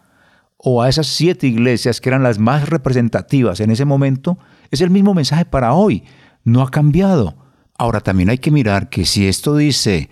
o 0.57 0.83
a 0.83 0.89
esas 0.89 1.07
siete 1.07 1.47
iglesias 1.47 2.01
que 2.01 2.09
eran 2.09 2.25
las 2.25 2.41
más 2.41 2.69
representativas 2.69 3.61
en 3.61 3.71
ese 3.71 3.85
momento, 3.85 4.39
es 4.73 4.81
el 4.81 4.91
mismo 4.91 5.15
mensaje 5.15 5.45
para 5.45 5.73
hoy. 5.75 6.03
No 6.43 6.61
ha 6.61 6.71
cambiado. 6.73 7.44
Ahora 7.76 8.00
también 8.00 8.31
hay 8.31 8.38
que 8.38 8.52
mirar 8.52 8.88
que 8.88 9.04
si 9.04 9.26
esto 9.26 9.57
dice 9.57 10.09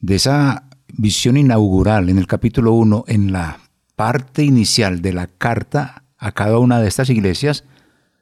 de 0.00 0.16
esa 0.16 0.68
visión 0.88 1.36
inaugural 1.36 2.10
en 2.10 2.18
el 2.18 2.26
capítulo 2.26 2.72
1, 2.72 3.04
en 3.08 3.32
la 3.32 3.58
parte 3.96 4.44
inicial 4.44 5.00
de 5.00 5.14
la 5.14 5.26
carta 5.26 6.04
a 6.18 6.32
cada 6.32 6.58
una 6.58 6.80
de 6.80 6.88
estas 6.88 7.08
iglesias, 7.08 7.64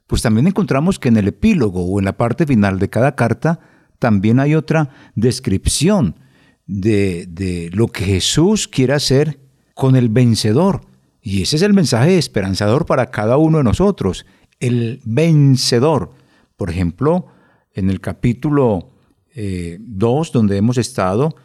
pues 0.07 0.23
también 0.23 0.47
encontramos 0.47 0.99
que 0.99 1.09
en 1.09 1.17
el 1.17 1.29
epílogo 1.29 1.85
o 1.85 1.99
en 1.99 2.05
la 2.05 2.17
parte 2.17 2.47
final 2.47 2.79
de 2.79 2.89
cada 2.89 3.17
carta 3.17 3.59
también 3.99 4.39
hay 4.39 4.55
otra 4.55 4.91
descripción 5.17 6.17
de, 6.67 7.27
de 7.27 7.71
lo 7.73 7.89
que 7.89 8.05
Jesús 8.05 8.69
quiere 8.69 8.93
hacer 8.93 9.41
con 9.75 9.97
el 9.97 10.09
vencedor. 10.09 10.83
Y 11.21 11.43
ese 11.43 11.57
es 11.57 11.63
el 11.63 11.75
mensaje 11.75 12.17
esperanzador 12.17 12.87
para 12.87 13.11
cada 13.11 13.39
uno 13.39 13.59
de 13.59 13.65
nosotros, 13.65 14.25
el 14.61 15.01
vencedor. 15.05 16.13
Por 16.57 16.71
ejemplo, 16.71 17.27
en 17.75 17.91
el 17.91 18.01
capítulo 18.01 18.91
2, 19.35 19.37
eh, 19.37 20.33
donde 20.33 20.57
hemos 20.57 20.79
estado, 20.79 21.37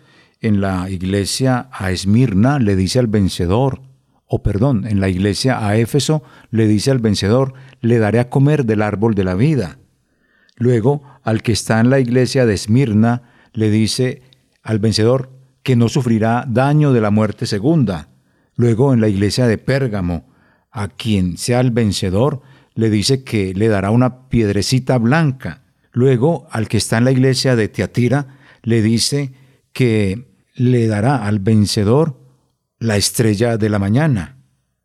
en 0.42 0.62
la 0.62 0.90
iglesia 0.90 1.70
a 1.72 1.92
Esmirna 1.92 2.60
le 2.60 2.76
dice 2.76 3.00
al 3.00 3.08
vencedor, 3.08 3.82
o 4.26 4.42
perdón, 4.44 4.86
en 4.88 5.00
la 5.00 5.10
iglesia 5.10 5.66
a 5.66 5.76
Éfeso 5.76 6.24
le 6.52 6.68
dice 6.68 6.92
al 6.92 7.00
vencedor, 7.00 7.54
le 7.82 7.98
daré 7.98 8.20
a 8.20 8.30
comer 8.30 8.66
del 8.66 8.82
árbol 8.82 9.16
de 9.16 9.24
la 9.24 9.36
vida. 9.36 9.80
Luego, 10.56 11.02
al 11.24 11.42
que 11.42 11.52
está 11.52 11.80
en 11.80 11.90
la 11.90 12.00
iglesia 12.00 12.46
de 12.46 12.54
Esmirna, 12.54 13.24
le 13.54 13.72
dice 13.72 14.22
al 14.62 14.80
vencedor 14.80 15.32
que 15.64 15.76
no 15.76 15.90
sufrirá 15.90 16.46
daño 16.48 16.94
de 16.94 17.02
la 17.02 17.12
muerte 17.12 17.46
segunda. 17.46 18.10
Luego, 18.56 18.94
en 18.94 19.02
la 19.02 19.08
iglesia 19.08 19.48
de 19.48 19.58
Pérgamo, 19.58 20.28
a 20.72 20.90
quien 20.90 21.38
sea 21.38 21.60
el 21.60 21.72
vencedor, 21.72 22.42
le 22.76 22.90
dice 22.90 23.24
que 23.24 23.54
le 23.54 23.68
dará 23.68 23.90
una 23.90 24.30
piedrecita 24.30 24.98
blanca. 24.98 25.64
Luego, 25.92 26.48
al 26.52 26.68
que 26.68 26.78
está 26.78 26.98
en 26.98 27.06
la 27.06 27.12
iglesia 27.12 27.56
de 27.56 27.68
Tiatira, 27.68 28.38
le 28.64 28.82
dice 28.82 29.34
que 29.74 30.28
le 30.56 30.88
dará 30.88 31.26
al 31.26 31.40
vencedor 31.40 32.20
la 32.80 32.98
estrella 32.98 33.58
de 33.58 33.70
la 33.70 33.80
mañana. 33.80 34.38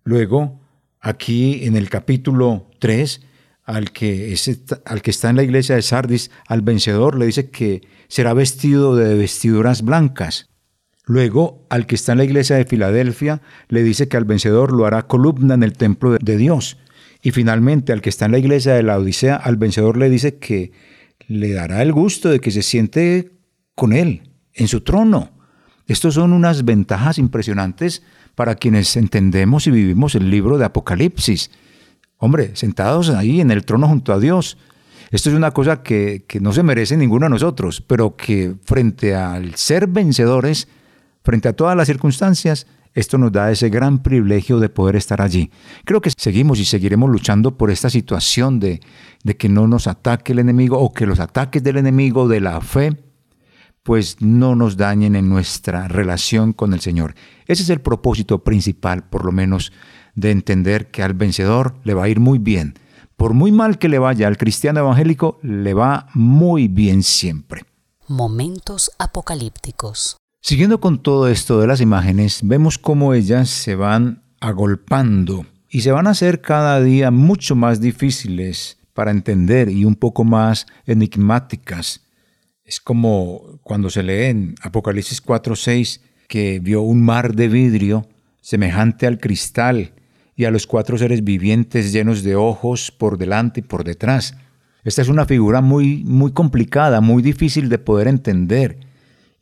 Luego, 0.04 0.60
aquí 1.00 1.64
en 1.64 1.76
el 1.76 1.88
capítulo 1.88 2.70
3, 2.78 3.20
al 3.64 3.92
que, 3.92 4.36
al 4.84 5.02
que 5.02 5.10
está 5.10 5.30
en 5.30 5.36
la 5.36 5.42
iglesia 5.42 5.74
de 5.74 5.82
Sardis, 5.82 6.30
al 6.46 6.62
vencedor 6.62 7.18
le 7.18 7.26
dice 7.26 7.50
que 7.50 7.82
será 8.08 8.34
vestido 8.34 8.96
de 8.96 9.14
vestiduras 9.14 9.82
blancas. 9.82 10.50
Luego, 11.06 11.66
al 11.68 11.86
que 11.86 11.94
está 11.94 12.12
en 12.12 12.18
la 12.18 12.24
iglesia 12.24 12.56
de 12.56 12.64
Filadelfia, 12.64 13.42
le 13.68 13.82
dice 13.82 14.08
que 14.08 14.16
al 14.16 14.24
vencedor 14.24 14.72
lo 14.72 14.86
hará 14.86 15.06
columna 15.06 15.54
en 15.54 15.62
el 15.62 15.74
templo 15.74 16.16
de 16.18 16.36
Dios. 16.36 16.78
Y 17.22 17.30
finalmente, 17.30 17.92
al 17.92 18.00
que 18.00 18.10
está 18.10 18.26
en 18.26 18.32
la 18.32 18.38
iglesia 18.38 18.74
de 18.74 18.82
la 18.82 18.98
Odisea, 18.98 19.36
al 19.36 19.56
vencedor 19.56 19.96
le 19.96 20.10
dice 20.10 20.36
que 20.36 20.72
le 21.28 21.52
dará 21.52 21.82
el 21.82 21.92
gusto 21.92 22.28
de 22.28 22.40
que 22.40 22.50
se 22.50 22.62
siente 22.62 23.32
con 23.74 23.92
él, 23.92 24.30
en 24.52 24.68
su 24.68 24.82
trono. 24.82 25.30
Estos 25.86 26.14
son 26.14 26.32
unas 26.32 26.64
ventajas 26.64 27.18
impresionantes 27.18 28.02
para 28.34 28.54
quienes 28.54 28.96
entendemos 28.96 29.66
y 29.66 29.70
vivimos 29.70 30.14
el 30.14 30.30
libro 30.30 30.58
de 30.58 30.64
Apocalipsis. 30.64 31.50
Hombre, 32.16 32.56
sentados 32.56 33.10
ahí 33.10 33.40
en 33.40 33.50
el 33.50 33.64
trono 33.64 33.86
junto 33.88 34.12
a 34.12 34.18
Dios. 34.18 34.56
Esto 35.10 35.30
es 35.30 35.36
una 35.36 35.50
cosa 35.50 35.82
que, 35.82 36.24
que 36.26 36.40
no 36.40 36.52
se 36.52 36.62
merece 36.62 36.96
ninguno 36.96 37.26
de 37.26 37.30
nosotros, 37.30 37.82
pero 37.86 38.16
que 38.16 38.54
frente 38.64 39.14
al 39.14 39.54
ser 39.56 39.86
vencedores, 39.86 40.68
frente 41.22 41.48
a 41.48 41.52
todas 41.52 41.76
las 41.76 41.86
circunstancias, 41.86 42.66
esto 42.94 43.18
nos 43.18 43.32
da 43.32 43.50
ese 43.50 43.68
gran 43.68 44.02
privilegio 44.02 44.60
de 44.60 44.68
poder 44.68 44.96
estar 44.96 45.20
allí. 45.20 45.50
Creo 45.84 46.00
que 46.00 46.10
seguimos 46.16 46.60
y 46.60 46.64
seguiremos 46.64 47.10
luchando 47.10 47.58
por 47.58 47.70
esta 47.70 47.90
situación 47.90 48.60
de, 48.60 48.80
que 49.36 49.48
no 49.48 49.66
nos 49.66 49.88
ataque 49.88 50.32
el 50.32 50.38
enemigo 50.38 50.78
o 50.78 50.92
que 50.92 51.06
los 51.06 51.18
ataques 51.18 51.62
del 51.62 51.76
enemigo 51.76 52.28
de 52.28 52.40
la 52.40 52.60
fe 52.60 52.96
pues 53.82 54.16
no 54.20 54.56
nos 54.56 54.78
dañen 54.78 55.14
en 55.14 55.28
nuestra 55.28 55.88
relación 55.88 56.54
con 56.54 56.72
el 56.72 56.80
Señor. 56.80 57.14
Ese 57.46 57.64
es 57.64 57.68
el 57.68 57.82
propósito 57.82 58.42
principal, 58.42 59.04
por 59.04 59.26
lo 59.26 59.32
menos, 59.32 59.72
de 60.14 60.30
entender 60.30 60.90
que 60.90 61.02
al 61.02 61.12
vencedor 61.12 61.74
le 61.84 61.92
va 61.92 62.04
a 62.04 62.08
ir 62.08 62.18
muy 62.18 62.38
bien. 62.38 62.78
Por 63.16 63.34
muy 63.34 63.52
mal 63.52 63.78
que 63.78 63.90
le 63.90 63.98
vaya 63.98 64.26
al 64.26 64.38
cristiano 64.38 64.80
evangélico, 64.80 65.38
le 65.42 65.74
va 65.74 66.06
muy 66.14 66.68
bien 66.68 67.02
siempre. 67.02 67.66
Momentos 68.08 68.90
apocalípticos. 68.98 70.16
Siguiendo 70.46 70.78
con 70.78 71.02
todo 71.02 71.28
esto 71.28 71.58
de 71.58 71.66
las 71.66 71.80
imágenes, 71.80 72.40
vemos 72.42 72.76
cómo 72.76 73.14
ellas 73.14 73.48
se 73.48 73.76
van 73.76 74.24
agolpando 74.40 75.46
y 75.70 75.80
se 75.80 75.90
van 75.90 76.06
a 76.06 76.10
hacer 76.10 76.42
cada 76.42 76.82
día 76.82 77.10
mucho 77.10 77.56
más 77.56 77.80
difíciles 77.80 78.76
para 78.92 79.10
entender 79.10 79.70
y 79.70 79.86
un 79.86 79.94
poco 79.94 80.22
más 80.22 80.66
enigmáticas 80.84 82.02
es 82.62 82.78
como 82.78 83.58
cuando 83.62 83.88
se 83.88 84.02
lee 84.02 84.24
en 84.24 84.54
Apocalipsis 84.60 85.22
4:6 85.22 86.02
que 86.28 86.60
vio 86.60 86.82
un 86.82 87.02
mar 87.02 87.34
de 87.34 87.48
vidrio 87.48 88.06
semejante 88.42 89.06
al 89.06 89.20
cristal 89.20 89.94
y 90.36 90.44
a 90.44 90.50
los 90.50 90.66
cuatro 90.66 90.98
seres 90.98 91.24
vivientes 91.24 91.90
llenos 91.90 92.22
de 92.22 92.36
ojos 92.36 92.90
por 92.90 93.16
delante 93.16 93.60
y 93.60 93.62
por 93.62 93.82
detrás. 93.82 94.36
Esta 94.84 95.00
es 95.00 95.08
una 95.08 95.24
figura 95.24 95.62
muy 95.62 96.04
muy 96.04 96.32
complicada, 96.32 97.00
muy 97.00 97.22
difícil 97.22 97.70
de 97.70 97.78
poder 97.78 98.08
entender 98.08 98.92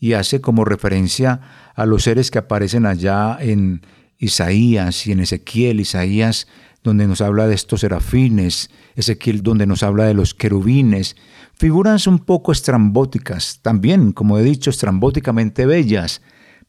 y 0.03 0.15
hace 0.15 0.41
como 0.41 0.65
referencia 0.65 1.41
a 1.77 1.87
los 1.87 2.03
seres 2.03 2.33
que 2.33 2.41
aparecen 2.41 2.87
allá 2.87 3.38
en 3.41 3.83
Isaías 4.19 5.07
y 5.07 5.12
en 5.12 5.21
Ezequiel, 5.21 5.79
Isaías 5.79 6.49
donde 6.83 7.07
nos 7.07 7.21
habla 7.21 7.47
de 7.47 7.55
estos 7.55 7.83
serafines, 7.83 8.69
Ezequiel 8.97 9.45
donde 9.45 9.65
nos 9.65 9.85
habla 9.85 10.07
de 10.07 10.15
los 10.15 10.35
querubines, 10.35 11.15
figuras 11.55 12.09
un 12.09 12.19
poco 12.19 12.51
estrambóticas, 12.51 13.61
también, 13.62 14.11
como 14.11 14.38
he 14.38 14.43
dicho, 14.43 14.71
estrambóticamente 14.71 15.67
bellas, 15.67 16.21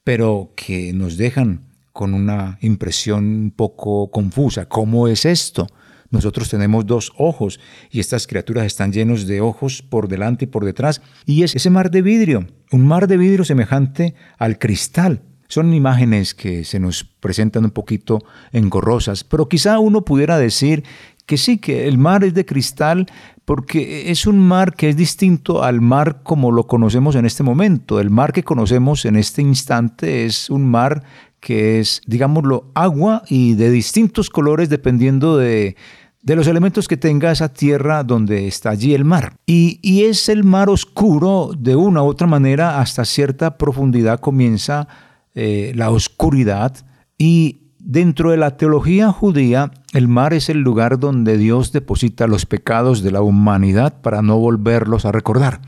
pero 0.03 0.53
que 0.55 0.93
nos 0.93 1.17
dejan 1.17 1.61
con 1.91 2.13
una 2.13 2.59
impresión 2.61 3.25
un 3.25 3.51
poco 3.51 4.11
confusa. 4.11 4.67
¿Cómo 4.67 5.07
es 5.07 5.25
esto? 5.25 5.65
Nosotros 6.13 6.47
tenemos 6.47 6.85
dos 6.85 7.11
ojos 7.17 7.59
y 7.89 7.99
estas 7.99 8.27
criaturas 8.27 8.67
están 8.67 8.93
llenos 8.93 9.25
de 9.25 9.41
ojos 9.41 9.81
por 9.81 10.07
delante 10.07 10.45
y 10.45 10.47
por 10.47 10.63
detrás. 10.63 11.01
Y 11.25 11.41
es 11.41 11.55
ese 11.55 11.71
mar 11.71 11.89
de 11.89 12.03
vidrio, 12.03 12.45
un 12.71 12.85
mar 12.85 13.07
de 13.07 13.17
vidrio 13.17 13.43
semejante 13.43 14.13
al 14.37 14.59
cristal. 14.59 15.23
Son 15.47 15.73
imágenes 15.73 16.35
que 16.35 16.65
se 16.65 16.79
nos 16.79 17.03
presentan 17.03 17.65
un 17.65 17.71
poquito 17.71 18.19
engorrosas, 18.51 19.23
pero 19.23 19.49
quizá 19.49 19.79
uno 19.79 20.05
pudiera 20.05 20.37
decir 20.37 20.83
que 21.25 21.37
sí, 21.37 21.57
que 21.57 21.87
el 21.87 21.97
mar 21.97 22.23
es 22.23 22.35
de 22.35 22.45
cristal 22.45 23.07
porque 23.43 24.11
es 24.11 24.27
un 24.27 24.37
mar 24.37 24.75
que 24.75 24.89
es 24.89 24.95
distinto 24.95 25.63
al 25.63 25.81
mar 25.81 26.21
como 26.21 26.51
lo 26.51 26.67
conocemos 26.67 27.15
en 27.15 27.25
este 27.25 27.41
momento. 27.41 27.99
El 27.99 28.11
mar 28.11 28.33
que 28.33 28.43
conocemos 28.43 29.05
en 29.05 29.15
este 29.15 29.41
instante 29.41 30.25
es 30.25 30.51
un 30.51 30.69
mar 30.69 31.03
que 31.39 31.81
es, 31.81 32.01
digámoslo, 32.05 32.71
agua 32.73 33.23
y 33.27 33.55
de 33.55 33.69
distintos 33.69 34.29
colores 34.29 34.69
dependiendo 34.69 35.37
de, 35.37 35.75
los 36.25 36.47
elementos 36.47 36.87
que 36.87 36.97
tenga 36.97 37.31
esa 37.31 37.49
tierra 37.53 38.03
donde 38.03 38.47
está 38.47 38.69
allí 38.69 38.93
el 38.93 39.05
mar. 39.05 39.35
Y, 39.45 39.79
y 39.81 40.05
es 40.05 40.29
el 40.29 40.43
mar 40.43 40.69
oscuro 40.69 41.51
de 41.57 41.75
una 41.75 42.01
u 42.03 42.07
otra 42.07 42.27
manera, 42.27 42.79
hasta 42.79 43.05
cierta 43.05 43.57
profundidad 43.57 44.19
comienza 44.19 44.87
eh, 45.35 45.73
la 45.75 45.91
oscuridad 45.91 46.75
y 47.17 47.59
Dentro 47.85 48.31
de 48.31 48.37
la 48.37 48.55
teología 48.55 49.11
judía, 49.11 49.69
el 49.91 50.07
mar 50.07 50.33
es 50.33 50.47
el 50.47 50.59
lugar 50.59 50.99
donde 50.99 51.37
Dios 51.37 51.73
deposita 51.73 52.27
los 52.27 52.45
pecados 52.45 53.03
de 53.03 53.11
la 53.11 53.21
humanidad 53.21 53.99
para 54.01 54.21
no 54.21 54.37
volverlos 54.37 55.03
a 55.03 55.11
recordar. 55.11 55.59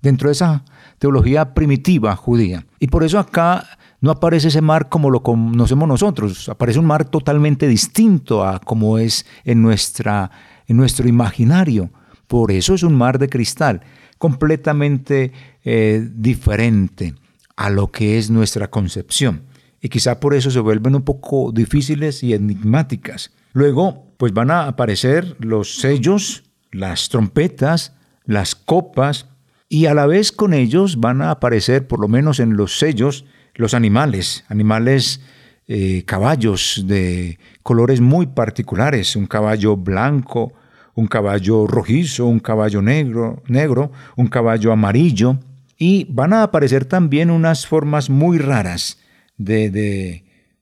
Dentro 0.00 0.30
de 0.30 0.32
esa 0.32 0.64
teología 0.98 1.52
primitiva 1.52 2.16
judía. 2.16 2.64
Y 2.80 2.86
por 2.86 3.04
eso 3.04 3.18
acá 3.18 3.66
no 4.00 4.10
aparece 4.10 4.48
ese 4.48 4.60
mar 4.60 4.88
como 4.88 5.10
lo 5.10 5.22
conocemos 5.22 5.88
nosotros, 5.88 6.48
aparece 6.48 6.78
un 6.78 6.86
mar 6.86 7.04
totalmente 7.04 7.66
distinto 7.66 8.44
a 8.44 8.60
como 8.60 8.98
es 8.98 9.26
en, 9.44 9.62
nuestra, 9.62 10.30
en 10.66 10.76
nuestro 10.76 11.08
imaginario. 11.08 11.90
Por 12.26 12.52
eso 12.52 12.74
es 12.74 12.82
un 12.82 12.94
mar 12.94 13.18
de 13.18 13.28
cristal, 13.28 13.82
completamente 14.18 15.32
eh, 15.64 16.08
diferente 16.14 17.14
a 17.56 17.70
lo 17.70 17.90
que 17.90 18.18
es 18.18 18.30
nuestra 18.30 18.68
concepción 18.68 19.48
y 19.80 19.88
quizá 19.88 20.20
por 20.20 20.34
eso 20.34 20.50
se 20.50 20.60
vuelven 20.60 20.94
un 20.94 21.02
poco 21.02 21.52
difíciles 21.52 22.22
y 22.22 22.34
enigmáticas. 22.34 23.30
Luego, 23.52 24.12
pues 24.16 24.32
van 24.32 24.50
a 24.50 24.66
aparecer 24.66 25.36
los 25.38 25.76
sellos, 25.76 26.44
las 26.72 27.08
trompetas, 27.08 27.94
las 28.24 28.54
copas, 28.54 29.26
y 29.68 29.86
a 29.86 29.94
la 29.94 30.06
vez 30.06 30.32
con 30.32 30.54
ellos 30.54 30.98
van 30.98 31.22
a 31.22 31.30
aparecer, 31.30 31.86
por 31.86 32.00
lo 32.00 32.08
menos 32.08 32.40
en 32.40 32.56
los 32.56 32.78
sellos, 32.78 33.24
los 33.58 33.74
animales, 33.74 34.44
animales 34.48 35.20
eh, 35.66 36.04
caballos 36.06 36.84
de 36.86 37.38
colores 37.62 38.00
muy 38.00 38.28
particulares, 38.28 39.16
un 39.16 39.26
caballo 39.26 39.76
blanco, 39.76 40.54
un 40.94 41.08
caballo 41.08 41.66
rojizo, 41.66 42.26
un 42.26 42.38
caballo 42.38 42.80
negro, 42.80 43.42
negro, 43.48 43.90
un 44.16 44.28
caballo 44.28 44.72
amarillo, 44.72 45.38
y 45.76 46.06
van 46.08 46.32
a 46.32 46.44
aparecer 46.44 46.84
también 46.84 47.30
unas 47.30 47.66
formas 47.66 48.10
muy 48.10 48.38
raras 48.38 48.98
de, 49.36 49.70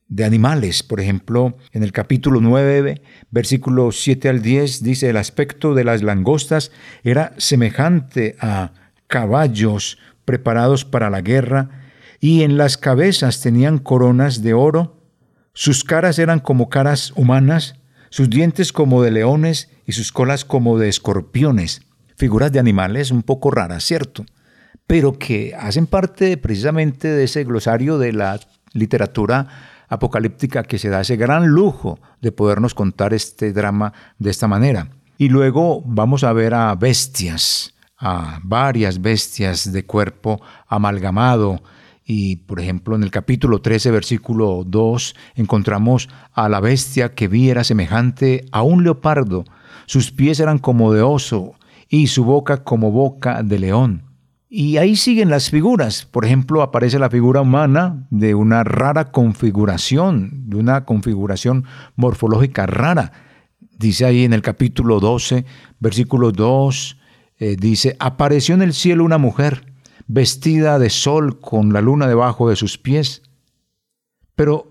de, 0.09 0.24
animales. 0.24 0.82
Por 0.82 0.98
ejemplo, 0.98 1.56
en 1.72 1.82
el 1.82 1.92
capítulo 1.92 2.40
9, 2.40 3.02
versículo 3.30 3.92
7 3.92 4.30
al 4.30 4.40
10, 4.40 4.82
dice, 4.82 5.11
el 5.11 5.18
aspecto 5.18 5.74
de 5.74 5.85
las 5.85 6.02
langostas 6.02 6.72
era 7.04 7.35
semejante 7.37 8.37
a 8.40 8.72
caballos 9.06 9.98
preparados 10.24 10.87
para 10.87 11.11
la 11.11 11.20
guerra, 11.20 11.86
y 12.20 12.42
en 12.42 12.57
las 12.57 12.76
cabezas 12.76 13.40
tenían 13.40 13.79
coronas 13.79 14.42
de 14.42 14.55
oro, 14.55 14.96
sus 15.52 15.85
caras 15.85 16.18
eran 16.18 16.40
como 16.40 16.68
caras 16.68 17.12
humanas, 17.16 17.76
sus 18.11 18.29
dientes 18.31 18.72
como 18.72 19.02
de 19.02 19.11
leones 19.11 19.70
y 19.87 19.92
sus 19.92 20.12
colas 20.12 20.44
como 20.44 20.79
de 20.79 20.88
escorpiones. 20.88 21.83
Figuras 22.16 22.52
de 22.52 22.59
animales 22.59 23.11
un 23.11 23.22
poco 23.22 23.50
raras, 23.50 23.85
¿cierto? 23.85 24.24
Pero 24.87 25.18
que 25.18 25.55
hacen 25.59 25.87
parte 25.87 26.37
precisamente 26.37 27.09
de 27.09 27.24
ese 27.24 27.44
glosario 27.44 27.98
de 27.98 28.12
la 28.12 28.40
literatura 28.72 29.48
apocalíptica 29.88 30.62
que 30.62 30.79
se 30.79 30.88
da 30.88 31.00
ese 31.00 31.16
gran 31.16 31.46
lujo 31.46 31.98
de 32.20 32.33
podernos 32.33 32.74
contar 32.74 33.14
este 33.14 33.52
drama 33.52 33.92
de 34.18 34.31
esta 34.31 34.48
manera. 34.48 34.90
Y 35.18 35.29
luego 35.29 35.83
vamos 35.85 36.24
a 36.24 36.33
ver 36.33 36.55
a 36.55 36.74
bestias, 36.74 37.74
a 37.98 38.40
varias 38.42 39.00
bestias 39.00 39.72
de 39.72 39.85
cuerpo 39.85 40.40
amalgamado. 40.68 41.62
Y 42.09 42.37
por 42.37 42.61
ejemplo 42.61 42.95
en 42.95 43.03
el 43.03 43.11
capítulo 43.11 43.61
13, 43.61 43.90
versículo 43.90 44.62
2, 44.64 45.16
encontramos 45.35 46.09
a 46.33 46.49
la 46.49 46.61
bestia 46.61 47.14
que 47.14 47.27
vi 47.27 47.51
era 47.51 47.64
semejante 47.64 48.47
a 48.53 48.62
un 48.62 48.85
leopardo, 48.85 49.45
sus 49.87 50.12
pies 50.12 50.38
eran 50.38 50.59
como 50.59 50.92
de 50.92 51.03
oso 51.03 51.55
y 51.88 52.07
su 52.07 52.25
boca 52.25 52.62
como 52.62 52.92
boca 52.92 53.42
de 53.42 53.59
león. 53.59 54.03
Y 54.49 54.77
ahí 54.77 54.95
siguen 54.95 55.31
las 55.31 55.51
figuras. 55.51 56.07
Por 56.07 56.25
ejemplo, 56.25 56.62
aparece 56.62 57.01
la 57.01 57.11
figura 57.11 57.40
humana 57.40 58.07
de 58.11 58.37
una 58.37 58.62
rara 58.62 59.11
configuración, 59.11 60.49
de 60.49 60.57
una 60.57 60.85
configuración 60.85 61.64
morfológica 61.97 62.66
rara. 62.66 63.12
Dice 63.79 64.05
ahí 64.05 64.25
en 64.25 64.33
el 64.33 64.42
capítulo 64.42 65.01
12, 65.01 65.45
versículo 65.81 66.31
2, 66.31 66.97
eh, 67.38 67.57
dice, 67.59 67.97
apareció 67.99 68.55
en 68.55 68.62
el 68.62 68.73
cielo 68.73 69.05
una 69.05 69.19
mujer 69.19 69.76
vestida 70.07 70.79
de 70.79 70.90
sol 70.90 71.40
con 71.40 71.73
la 71.73 71.81
luna 71.81 72.07
debajo 72.07 72.49
de 72.49 72.57
sus 72.57 72.79
pies. 72.79 73.23
Pero 74.35 74.71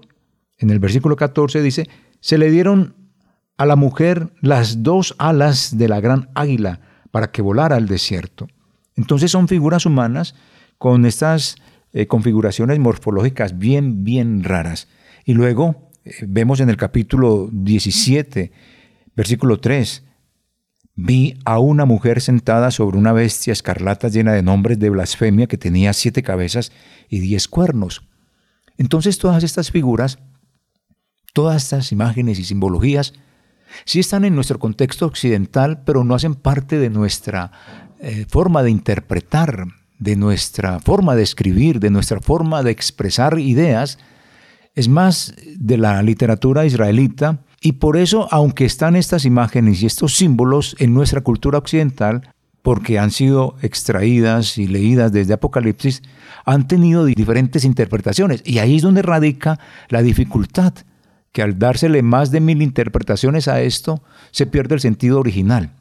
en 0.57 0.69
el 0.69 0.79
versículo 0.79 1.15
14 1.15 1.61
dice, 1.61 1.89
se 2.19 2.37
le 2.37 2.49
dieron 2.49 2.95
a 3.57 3.65
la 3.65 3.75
mujer 3.75 4.31
las 4.41 4.83
dos 4.83 5.15
alas 5.17 5.77
de 5.77 5.87
la 5.87 5.99
gran 5.99 6.29
águila 6.35 6.81
para 7.11 7.31
que 7.31 7.41
volara 7.41 7.75
al 7.75 7.87
desierto. 7.87 8.47
Entonces 8.95 9.31
son 9.31 9.47
figuras 9.47 9.85
humanas 9.85 10.35
con 10.77 11.05
estas 11.05 11.55
eh, 11.93 12.07
configuraciones 12.07 12.79
morfológicas 12.79 13.57
bien, 13.57 14.03
bien 14.03 14.43
raras. 14.43 14.87
Y 15.25 15.33
luego 15.33 15.89
eh, 16.03 16.25
vemos 16.27 16.59
en 16.59 16.69
el 16.69 16.77
capítulo 16.77 17.49
17, 17.51 18.51
versículo 19.15 19.59
3, 19.59 20.03
vi 20.95 21.37
a 21.43 21.59
una 21.59 21.85
mujer 21.85 22.21
sentada 22.21 22.71
sobre 22.71 22.97
una 22.97 23.11
bestia 23.11 23.53
escarlata 23.53 24.07
llena 24.07 24.33
de 24.33 24.43
nombres 24.43 24.79
de 24.79 24.89
blasfemia 24.89 25.47
que 25.47 25.57
tenía 25.57 25.93
siete 25.93 26.23
cabezas 26.23 26.71
y 27.09 27.19
diez 27.19 27.47
cuernos. 27.47 28.07
Entonces 28.77 29.17
todas 29.17 29.43
estas 29.43 29.71
figuras, 29.71 30.19
todas 31.33 31.63
estas 31.63 31.91
imágenes 31.91 32.39
y 32.39 32.45
simbologías, 32.45 33.13
sí 33.83 33.99
están 33.99 34.23
en 34.23 34.35
nuestro 34.35 34.57
contexto 34.57 35.05
occidental, 35.05 35.83
pero 35.83 36.03
no 36.03 36.15
hacen 36.15 36.35
parte 36.35 36.79
de 36.79 36.89
nuestra 36.89 37.51
eh, 37.99 38.25
forma 38.29 38.63
de 38.63 38.71
interpretar, 38.71 39.65
de 39.99 40.15
nuestra 40.15 40.79
forma 40.79 41.15
de 41.15 41.23
escribir, 41.23 41.79
de 41.79 41.89
nuestra 41.89 42.21
forma 42.21 42.63
de 42.63 42.71
expresar 42.71 43.37
ideas, 43.39 43.97
es 44.75 44.89
más 44.89 45.33
de 45.57 45.77
la 45.77 46.01
literatura 46.03 46.65
israelita 46.65 47.44
y 47.65 47.71
por 47.71 47.97
eso, 47.97 48.27
aunque 48.29 48.63
están 48.63 48.95
estas 48.95 49.25
imágenes 49.25 49.81
y 49.81 49.87
estos 49.87 50.13
símbolos 50.13 50.75
en 50.77 50.93
nuestra 50.93 51.21
cultura 51.21 51.57
occidental, 51.57 52.29
porque 52.61 52.99
han 52.99 53.09
sido 53.09 53.55
extraídas 53.63 54.59
y 54.59 54.67
leídas 54.67 55.11
desde 55.11 55.33
Apocalipsis, 55.33 56.03
han 56.45 56.67
tenido 56.67 57.05
diferentes 57.05 57.65
interpretaciones. 57.65 58.43
Y 58.45 58.59
ahí 58.59 58.75
es 58.75 58.83
donde 58.83 59.01
radica 59.01 59.59
la 59.89 60.03
dificultad, 60.03 60.75
que 61.31 61.41
al 61.41 61.57
dársele 61.57 62.03
más 62.03 62.29
de 62.29 62.39
mil 62.39 62.61
interpretaciones 62.61 63.47
a 63.47 63.59
esto, 63.61 64.03
se 64.29 64.45
pierde 64.45 64.75
el 64.75 64.81
sentido 64.81 65.19
original. 65.19 65.71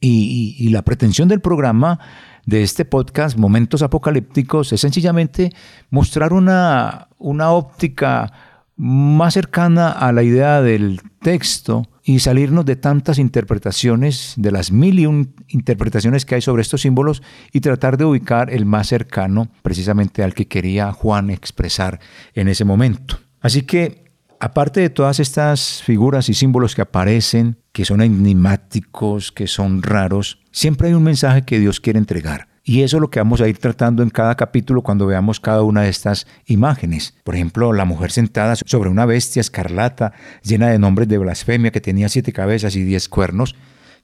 Y, 0.00 0.66
la 0.70 0.80
pretensión 0.80 1.28
del 1.28 1.42
programa 1.42 1.98
de 2.46 2.62
este 2.62 2.86
podcast, 2.86 3.36
Momentos 3.36 3.82
Apocalípticos, 3.82 4.72
es 4.72 4.80
sencillamente 4.80 5.52
mostrar 5.90 6.32
una, 6.32 7.08
una 7.18 7.50
óptica 7.50 8.32
más 8.76 9.34
cercana 9.34 9.90
a 9.90 10.12
la 10.12 10.22
idea 10.22 10.60
del 10.60 11.00
texto 11.20 11.88
y 12.04 12.20
salirnos 12.20 12.64
de 12.64 12.76
tantas 12.76 13.18
interpretaciones, 13.18 14.34
de 14.36 14.52
las 14.52 14.70
mil 14.70 14.98
y 14.98 15.06
un 15.06 15.34
interpretaciones 15.48 16.24
que 16.24 16.36
hay 16.36 16.40
sobre 16.40 16.62
estos 16.62 16.82
símbolos 16.82 17.22
y 17.52 17.60
tratar 17.60 17.96
de 17.96 18.04
ubicar 18.04 18.52
el 18.52 18.66
más 18.66 18.88
cercano 18.88 19.48
precisamente 19.62 20.22
al 20.22 20.34
que 20.34 20.46
quería 20.46 20.92
Juan 20.92 21.30
expresar 21.30 22.00
en 22.34 22.48
ese 22.48 22.64
momento. 22.64 23.18
Así 23.40 23.62
que 23.62 24.04
aparte 24.40 24.80
de 24.80 24.90
todas 24.90 25.20
estas 25.20 25.82
figuras 25.82 26.28
y 26.28 26.34
símbolos 26.34 26.74
que 26.74 26.82
aparecen, 26.82 27.58
que 27.72 27.84
son 27.84 28.02
enigmáticos, 28.02 29.32
que 29.32 29.46
son 29.46 29.82
raros, 29.82 30.40
siempre 30.52 30.88
hay 30.88 30.94
un 30.94 31.02
mensaje 31.02 31.42
que 31.42 31.58
Dios 31.58 31.80
quiere 31.80 31.98
entregar. 31.98 32.48
Y 32.68 32.82
eso 32.82 32.96
es 32.96 33.00
lo 33.00 33.10
que 33.10 33.20
vamos 33.20 33.40
a 33.40 33.46
ir 33.46 33.58
tratando 33.58 34.02
en 34.02 34.10
cada 34.10 34.34
capítulo 34.34 34.82
cuando 34.82 35.06
veamos 35.06 35.38
cada 35.38 35.62
una 35.62 35.82
de 35.82 35.88
estas 35.88 36.26
imágenes. 36.46 37.14
Por 37.22 37.36
ejemplo, 37.36 37.72
la 37.72 37.84
mujer 37.84 38.10
sentada 38.10 38.56
sobre 38.56 38.90
una 38.90 39.06
bestia 39.06 39.38
escarlata 39.38 40.12
llena 40.42 40.70
de 40.70 40.80
nombres 40.80 41.06
de 41.06 41.16
blasfemia 41.16 41.70
que 41.70 41.80
tenía 41.80 42.08
siete 42.08 42.32
cabezas 42.32 42.74
y 42.74 42.82
diez 42.82 43.08
cuernos. 43.08 43.54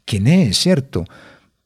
¿Quién 0.05 0.29
es, 0.29 0.59
cierto? 0.59 1.05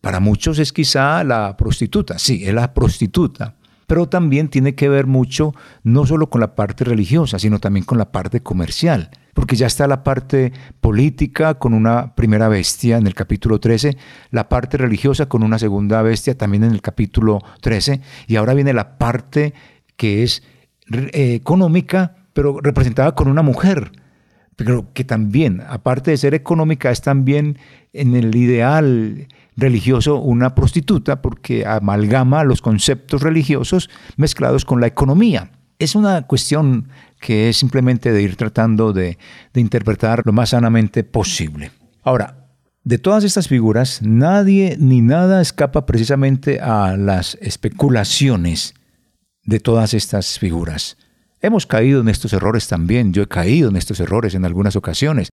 Para 0.00 0.20
muchos 0.20 0.58
es 0.58 0.72
quizá 0.72 1.22
la 1.22 1.54
prostituta. 1.58 2.18
Sí, 2.18 2.44
es 2.46 2.54
la 2.54 2.72
prostituta 2.72 3.56
pero 3.86 4.08
también 4.08 4.48
tiene 4.48 4.74
que 4.74 4.88
ver 4.88 5.06
mucho 5.06 5.54
no 5.84 6.06
solo 6.06 6.28
con 6.28 6.40
la 6.40 6.56
parte 6.56 6.82
religiosa, 6.82 7.38
sino 7.38 7.60
también 7.60 7.84
con 7.84 7.98
la 7.98 8.10
parte 8.10 8.42
comercial, 8.42 9.10
porque 9.36 9.54
ya 9.54 9.66
está 9.66 9.86
la 9.86 10.02
parte 10.02 10.50
política 10.80 11.56
con 11.56 11.74
una 11.74 12.14
primera 12.14 12.48
bestia 12.48 12.96
en 12.96 13.06
el 13.06 13.12
capítulo 13.12 13.60
13, 13.60 13.98
la 14.30 14.48
parte 14.48 14.78
religiosa 14.78 15.26
con 15.26 15.42
una 15.42 15.58
segunda 15.58 16.00
bestia 16.00 16.38
también 16.38 16.64
en 16.64 16.70
el 16.70 16.80
capítulo 16.80 17.42
13, 17.60 18.00
y 18.28 18.36
ahora 18.36 18.54
viene 18.54 18.72
la 18.72 18.96
parte 18.96 19.52
que 19.96 20.22
es 20.22 20.42
eh, 20.90 21.34
económica, 21.34 22.16
pero 22.32 22.60
representada 22.62 23.14
con 23.14 23.28
una 23.28 23.42
mujer, 23.42 23.92
pero 24.56 24.90
que 24.94 25.04
también, 25.04 25.62
aparte 25.68 26.12
de 26.12 26.16
ser 26.16 26.32
económica, 26.32 26.90
es 26.90 27.02
también 27.02 27.58
en 27.92 28.16
el 28.16 28.34
ideal 28.34 29.28
religioso 29.54 30.16
una 30.16 30.54
prostituta 30.54 31.20
porque 31.20 31.66
amalgama 31.66 32.42
los 32.42 32.62
conceptos 32.62 33.20
religiosos 33.20 33.90
mezclados 34.16 34.64
con 34.64 34.80
la 34.80 34.86
economía. 34.86 35.50
Es 35.78 35.94
una 35.94 36.22
cuestión 36.22 36.88
que 37.20 37.48
es 37.48 37.56
simplemente 37.56 38.12
de 38.12 38.22
ir 38.22 38.36
tratando 38.36 38.92
de, 38.92 39.18
interpretar 39.54 40.22
lo 40.24 40.32
más 40.32 40.50
sanamente 40.50 41.04
posible. 41.04 41.70
Ahora, 42.02 42.48
de 42.84 42.98
todas 42.98 43.24
estas 43.24 43.48
figuras, 43.48 44.00
nadie 44.02 44.76
ni 44.78 45.00
nada 45.00 45.40
escapa 45.40 45.86
precisamente 45.86 46.60
a 46.60 46.96
las 46.96 47.36
especulaciones 47.40 48.74
de 49.44 49.60
todas 49.60 49.94
estas 49.94 50.38
figuras. 50.38 50.96
Hemos 51.40 51.66
caído 51.66 52.00
en 52.00 52.08
estos 52.08 52.32
errores 52.32 52.68
también, 52.68 53.12
yo 53.12 53.22
he 53.22 53.28
caído 53.28 53.70
en 53.70 53.76
estos 53.76 54.00
errores 54.00 54.34
en 54.34 54.44
algunas 54.44 54.76
ocasiones, 54.76 55.28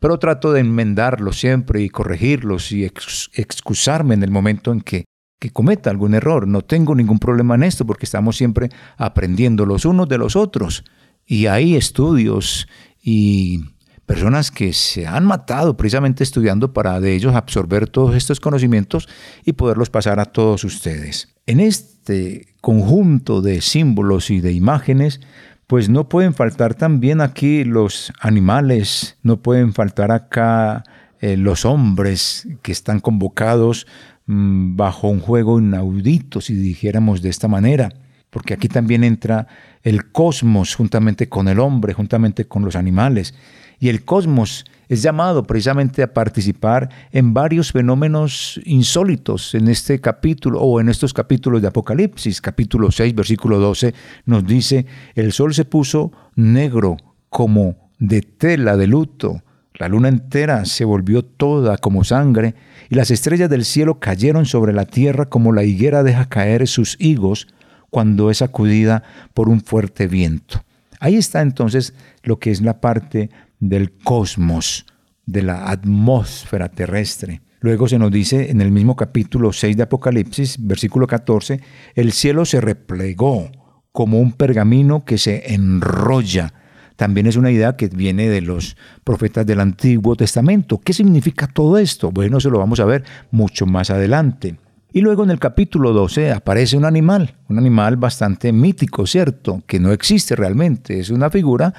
pero 0.00 0.18
trato 0.18 0.52
de 0.52 0.60
enmendarlos 0.60 1.38
siempre 1.38 1.82
y 1.82 1.88
corregirlos 1.88 2.72
y 2.72 2.84
excusarme 2.84 4.14
en 4.14 4.22
el 4.22 4.30
momento 4.30 4.72
en 4.72 4.80
que, 4.80 5.04
que 5.40 5.50
cometa 5.50 5.90
algún 5.90 6.14
error. 6.14 6.46
No 6.46 6.62
tengo 6.62 6.94
ningún 6.94 7.18
problema 7.18 7.54
en 7.54 7.62
esto 7.62 7.86
porque 7.86 8.04
estamos 8.06 8.36
siempre 8.36 8.68
aprendiendo 8.96 9.64
los 9.64 9.84
unos 9.84 10.08
de 10.08 10.18
los 10.18 10.36
otros. 10.36 10.84
Y 11.26 11.46
hay 11.46 11.76
estudios 11.76 12.68
y 13.02 13.60
personas 14.06 14.50
que 14.50 14.72
se 14.72 15.06
han 15.06 15.24
matado 15.24 15.76
precisamente 15.76 16.22
estudiando 16.22 16.72
para 16.72 17.00
de 17.00 17.14
ellos 17.14 17.34
absorber 17.34 17.88
todos 17.88 18.14
estos 18.14 18.38
conocimientos 18.38 19.08
y 19.44 19.52
poderlos 19.52 19.90
pasar 19.90 20.20
a 20.20 20.26
todos 20.26 20.62
ustedes. 20.64 21.34
En 21.46 21.60
este 21.60 22.54
conjunto 22.60 23.42
de 23.42 23.60
símbolos 23.60 24.30
y 24.30 24.40
de 24.40 24.52
imágenes 24.52 25.20
pues 25.66 25.88
no 25.88 26.08
pueden 26.08 26.32
faltar 26.32 26.74
también 26.74 27.20
aquí 27.20 27.64
los 27.64 28.12
animales, 28.20 29.18
no 29.22 29.42
pueden 29.42 29.72
faltar 29.72 30.12
acá 30.12 30.84
eh, 31.20 31.36
los 31.36 31.64
hombres 31.64 32.46
que 32.62 32.70
están 32.70 33.00
convocados 33.00 33.86
mm, 34.26 34.76
bajo 34.76 35.08
un 35.08 35.18
juego 35.18 35.58
inaudito, 35.58 36.40
si 36.40 36.54
dijéramos 36.54 37.20
de 37.20 37.30
esta 37.30 37.48
manera. 37.48 37.88
Porque 38.30 38.54
aquí 38.54 38.68
también 38.68 39.04
entra 39.04 39.46
el 39.82 40.10
cosmos 40.10 40.74
juntamente 40.74 41.28
con 41.28 41.48
el 41.48 41.60
hombre, 41.60 41.94
juntamente 41.94 42.46
con 42.46 42.64
los 42.64 42.76
animales. 42.76 43.34
Y 43.78 43.88
el 43.88 44.04
cosmos 44.04 44.64
es 44.88 45.02
llamado 45.02 45.44
precisamente 45.44 46.02
a 46.02 46.12
participar 46.12 46.88
en 47.12 47.34
varios 47.34 47.72
fenómenos 47.72 48.60
insólitos 48.64 49.54
en 49.54 49.68
este 49.68 50.00
capítulo 50.00 50.60
o 50.60 50.80
en 50.80 50.88
estos 50.88 51.12
capítulos 51.12 51.60
de 51.60 51.68
Apocalipsis. 51.68 52.40
Capítulo 52.40 52.90
6, 52.90 53.14
versículo 53.14 53.58
12 53.58 53.94
nos 54.24 54.46
dice, 54.46 54.86
el 55.14 55.32
sol 55.32 55.54
se 55.54 55.64
puso 55.64 56.12
negro 56.34 56.96
como 57.28 57.90
de 57.98 58.22
tela 58.22 58.76
de 58.76 58.86
luto, 58.86 59.42
la 59.74 59.88
luna 59.88 60.08
entera 60.08 60.64
se 60.64 60.84
volvió 60.84 61.24
toda 61.24 61.76
como 61.78 62.04
sangre, 62.04 62.54
y 62.88 62.94
las 62.94 63.10
estrellas 63.10 63.50
del 63.50 63.64
cielo 63.64 63.98
cayeron 63.98 64.46
sobre 64.46 64.72
la 64.72 64.84
tierra 64.84 65.26
como 65.26 65.52
la 65.52 65.64
higuera 65.64 66.02
deja 66.02 66.28
caer 66.28 66.66
sus 66.66 66.96
higos 66.98 67.48
cuando 67.90 68.30
es 68.30 68.38
sacudida 68.38 69.02
por 69.34 69.48
un 69.48 69.60
fuerte 69.60 70.06
viento. 70.06 70.62
Ahí 71.00 71.16
está 71.16 71.42
entonces 71.42 71.94
lo 72.22 72.38
que 72.38 72.50
es 72.50 72.60
la 72.60 72.80
parte 72.80 73.30
del 73.60 73.92
cosmos, 73.92 74.86
de 75.26 75.42
la 75.42 75.70
atmósfera 75.70 76.68
terrestre. 76.68 77.42
Luego 77.60 77.88
se 77.88 77.98
nos 77.98 78.10
dice 78.10 78.50
en 78.50 78.60
el 78.60 78.70
mismo 78.70 78.96
capítulo 78.96 79.52
6 79.52 79.76
de 79.76 79.82
Apocalipsis, 79.82 80.56
versículo 80.60 81.06
14, 81.06 81.60
el 81.94 82.12
cielo 82.12 82.44
se 82.44 82.60
replegó 82.60 83.50
como 83.92 84.20
un 84.20 84.32
pergamino 84.32 85.04
que 85.04 85.18
se 85.18 85.54
enrolla. 85.54 86.52
También 86.96 87.26
es 87.26 87.36
una 87.36 87.50
idea 87.50 87.76
que 87.76 87.88
viene 87.88 88.28
de 88.28 88.40
los 88.40 88.76
profetas 89.04 89.46
del 89.46 89.60
Antiguo 89.60 90.16
Testamento. 90.16 90.78
¿Qué 90.78 90.92
significa 90.92 91.46
todo 91.46 91.78
esto? 91.78 92.10
Bueno, 92.10 92.38
eso 92.38 92.50
lo 92.50 92.58
vamos 92.58 92.80
a 92.80 92.84
ver 92.84 93.04
mucho 93.30 93.66
más 93.66 93.90
adelante. 93.90 94.56
Y 94.96 95.02
luego 95.02 95.24
en 95.24 95.30
el 95.30 95.38
capítulo 95.38 95.92
12 95.92 96.32
aparece 96.32 96.74
un 96.74 96.86
animal, 96.86 97.34
un 97.50 97.58
animal 97.58 97.98
bastante 97.98 98.50
mítico, 98.50 99.06
¿cierto? 99.06 99.62
Que 99.66 99.78
no 99.78 99.92
existe 99.92 100.34
realmente, 100.34 100.98
es 100.98 101.10
una 101.10 101.28
figura 101.28 101.74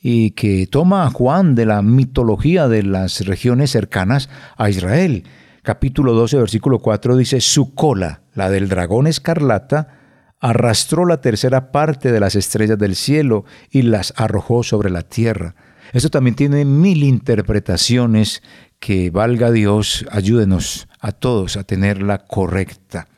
y 0.00 0.30
que 0.30 0.68
toma 0.68 1.04
a 1.04 1.10
Juan 1.10 1.56
de 1.56 1.66
la 1.66 1.82
mitología 1.82 2.68
de 2.68 2.84
las 2.84 3.26
regiones 3.26 3.72
cercanas 3.72 4.30
a 4.56 4.70
Israel. 4.70 5.24
Capítulo 5.64 6.12
12, 6.12 6.36
versículo 6.36 6.78
4 6.78 7.16
dice, 7.16 7.40
su 7.40 7.74
cola, 7.74 8.20
la 8.32 8.48
del 8.48 8.68
dragón 8.68 9.08
escarlata, 9.08 9.98
arrastró 10.38 11.04
la 11.04 11.20
tercera 11.20 11.72
parte 11.72 12.12
de 12.12 12.20
las 12.20 12.36
estrellas 12.36 12.78
del 12.78 12.94
cielo 12.94 13.44
y 13.72 13.82
las 13.82 14.14
arrojó 14.16 14.62
sobre 14.62 14.88
la 14.88 15.02
tierra. 15.02 15.56
Esto 15.92 16.10
también 16.10 16.36
tiene 16.36 16.64
mil 16.64 17.02
interpretaciones 17.02 18.40
que 18.78 19.10
valga 19.10 19.50
Dios, 19.50 20.06
ayúdenos 20.12 20.86
a 21.02 21.12
todos 21.12 21.56
a 21.58 21.64
tenerla 21.64 22.18
correcta. 22.18 23.08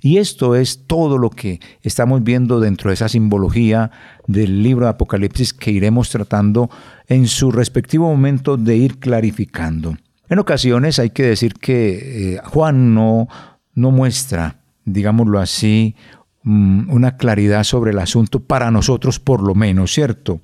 Y 0.00 0.18
esto 0.18 0.56
es 0.56 0.86
todo 0.86 1.18
lo 1.18 1.30
que 1.30 1.60
estamos 1.82 2.22
viendo 2.22 2.60
dentro 2.60 2.90
de 2.90 2.94
esa 2.94 3.08
simbología 3.08 3.90
del 4.26 4.62
libro 4.62 4.86
de 4.86 4.90
Apocalipsis 4.90 5.52
que 5.52 5.70
iremos 5.70 6.10
tratando 6.10 6.70
en 7.08 7.28
su 7.28 7.52
respectivo 7.52 8.08
momento 8.08 8.56
de 8.56 8.76
ir 8.76 8.98
clarificando. 8.98 9.96
En 10.28 10.38
ocasiones 10.38 10.98
hay 10.98 11.10
que 11.10 11.22
decir 11.22 11.54
que 11.54 12.34
eh, 12.34 12.40
Juan 12.44 12.94
no, 12.94 13.28
no 13.74 13.90
muestra, 13.90 14.56
digámoslo 14.84 15.38
así, 15.38 15.94
mm, 16.42 16.90
una 16.90 17.16
claridad 17.16 17.64
sobre 17.64 17.92
el 17.92 17.98
asunto 17.98 18.40
para 18.40 18.70
nosotros 18.70 19.20
por 19.20 19.42
lo 19.42 19.54
menos, 19.54 19.92
¿cierto? 19.92 20.40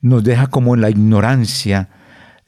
Nos 0.00 0.24
deja 0.24 0.46
como 0.46 0.74
en 0.74 0.80
la 0.80 0.90
ignorancia 0.90 1.90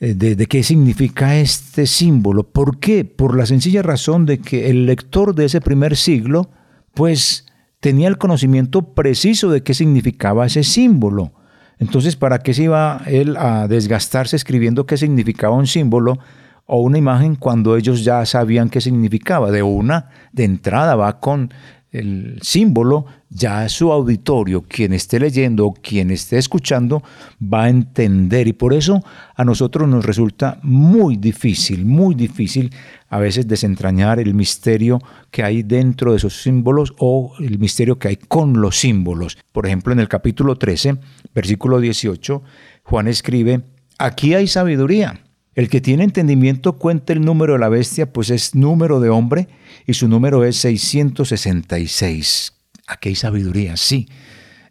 eh, 0.02 0.14
de, 0.14 0.46
qué 0.48 0.64
significa 0.64 1.36
este 1.36 1.86
símbolo. 1.86 2.42
¿Por 2.42 2.80
qué? 2.80 3.04
Por 3.04 3.36
la 3.36 3.46
sencilla 3.46 3.82
razón 3.82 4.26
de 4.26 4.38
que 4.38 4.68
el 4.68 4.84
lector 4.84 5.32
de 5.32 5.44
ese 5.44 5.60
primer 5.60 5.96
siglo, 5.96 6.50
pues 6.92 7.46
tenía 7.78 8.08
el 8.08 8.18
conocimiento 8.18 8.94
preciso 8.94 9.48
de 9.48 9.62
qué 9.62 9.74
significaba 9.74 10.44
ese 10.44 10.64
símbolo. 10.64 11.30
Entonces, 11.78 12.16
¿para 12.16 12.40
qué 12.40 12.52
se 12.52 12.64
iba 12.64 13.00
él 13.06 13.36
a 13.36 13.68
desgastarse 13.68 14.34
escribiendo 14.34 14.86
qué 14.86 14.96
significaba 14.96 15.54
un 15.54 15.68
símbolo 15.68 16.18
o 16.66 16.82
una 16.82 16.98
imagen 16.98 17.36
cuando 17.36 17.76
ellos 17.76 18.02
ya 18.02 18.26
sabían 18.26 18.70
qué 18.70 18.80
significaba? 18.80 19.52
De 19.52 19.62
una, 19.62 20.10
de 20.32 20.42
entrada 20.42 20.96
va 20.96 21.20
con 21.20 21.54
el 21.92 22.38
símbolo, 22.40 23.04
ya 23.28 23.68
su 23.68 23.92
auditorio, 23.92 24.62
quien 24.62 24.94
esté 24.94 25.20
leyendo 25.20 25.66
o 25.66 25.74
quien 25.74 26.10
esté 26.10 26.38
escuchando, 26.38 27.02
va 27.40 27.64
a 27.64 27.68
entender. 27.68 28.48
Y 28.48 28.54
por 28.54 28.72
eso 28.72 29.04
a 29.34 29.44
nosotros 29.44 29.86
nos 29.88 30.04
resulta 30.04 30.58
muy 30.62 31.16
difícil, 31.16 31.84
muy 31.84 32.14
difícil 32.14 32.72
a 33.10 33.18
veces 33.18 33.46
desentrañar 33.46 34.18
el 34.18 34.32
misterio 34.32 35.00
que 35.30 35.42
hay 35.42 35.62
dentro 35.62 36.12
de 36.12 36.16
esos 36.16 36.42
símbolos 36.42 36.94
o 36.98 37.34
el 37.40 37.58
misterio 37.58 37.98
que 37.98 38.08
hay 38.08 38.16
con 38.16 38.60
los 38.60 38.78
símbolos. 38.78 39.36
Por 39.52 39.66
ejemplo, 39.66 39.92
en 39.92 40.00
el 40.00 40.08
capítulo 40.08 40.56
13, 40.56 40.96
versículo 41.34 41.78
18, 41.78 42.42
Juan 42.84 43.06
escribe, 43.06 43.64
aquí 43.98 44.32
hay 44.32 44.46
sabiduría. 44.46 45.20
El 45.54 45.68
que 45.68 45.80
tiene 45.82 46.04
entendimiento 46.04 46.78
cuenta 46.78 47.12
el 47.12 47.20
número 47.20 47.52
de 47.54 47.58
la 47.58 47.68
bestia, 47.68 48.10
pues 48.10 48.30
es 48.30 48.54
número 48.54 49.00
de 49.00 49.10
hombre 49.10 49.48
y 49.86 49.94
su 49.94 50.08
número 50.08 50.44
es 50.44 50.56
666. 50.56 52.54
Aquí 52.86 53.10
hay 53.10 53.14
sabiduría, 53.14 53.76
sí. 53.76 54.08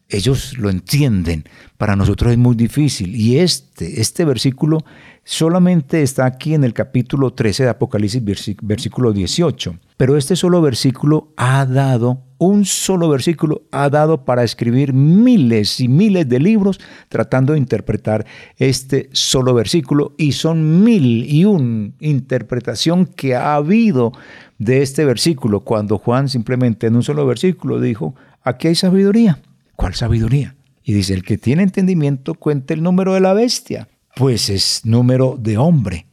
Ellos 0.09 0.57
lo 0.57 0.69
entienden. 0.69 1.45
Para 1.77 1.95
nosotros 1.95 2.31
es 2.31 2.37
muy 2.37 2.55
difícil. 2.55 3.15
Y 3.15 3.37
este, 3.37 4.01
este 4.01 4.25
versículo 4.25 4.83
solamente 5.23 6.01
está 6.01 6.25
aquí 6.25 6.53
en 6.53 6.63
el 6.63 6.73
capítulo 6.73 7.31
13 7.31 7.63
de 7.63 7.69
Apocalipsis, 7.69 8.21
versículo 8.61 9.13
18. 9.13 9.77
Pero 10.01 10.17
este 10.17 10.35
solo 10.35 10.63
versículo 10.63 11.31
ha 11.37 11.63
dado, 11.63 12.23
un 12.39 12.65
solo 12.65 13.07
versículo 13.07 13.67
ha 13.69 13.87
dado 13.87 14.25
para 14.25 14.43
escribir 14.43 14.93
miles 14.93 15.79
y 15.79 15.87
miles 15.87 16.27
de 16.27 16.39
libros 16.39 16.79
tratando 17.07 17.53
de 17.53 17.59
interpretar 17.59 18.25
este 18.57 19.11
solo 19.11 19.53
versículo. 19.53 20.15
Y 20.17 20.31
son 20.31 20.83
mil 20.83 21.31
y 21.31 21.45
un 21.45 21.93
interpretación 21.99 23.05
que 23.05 23.35
ha 23.35 23.53
habido 23.53 24.11
de 24.57 24.81
este 24.81 25.05
versículo 25.05 25.59
cuando 25.59 25.99
Juan 25.99 26.29
simplemente 26.29 26.87
en 26.87 26.95
un 26.95 27.03
solo 27.03 27.27
versículo 27.27 27.79
dijo, 27.79 28.15
aquí 28.41 28.69
hay 28.69 28.75
sabiduría. 28.75 29.39
¿Cuál 29.75 29.93
sabiduría? 29.93 30.55
Y 30.83 30.93
dice, 30.93 31.13
el 31.13 31.21
que 31.21 31.37
tiene 31.37 31.61
entendimiento 31.61 32.33
cuenta 32.33 32.73
el 32.73 32.81
número 32.81 33.13
de 33.13 33.19
la 33.19 33.33
bestia 33.33 33.87
pues 34.15 34.49
es 34.49 34.81
número 34.83 35.37
de 35.39 35.59
hombre 35.59 36.07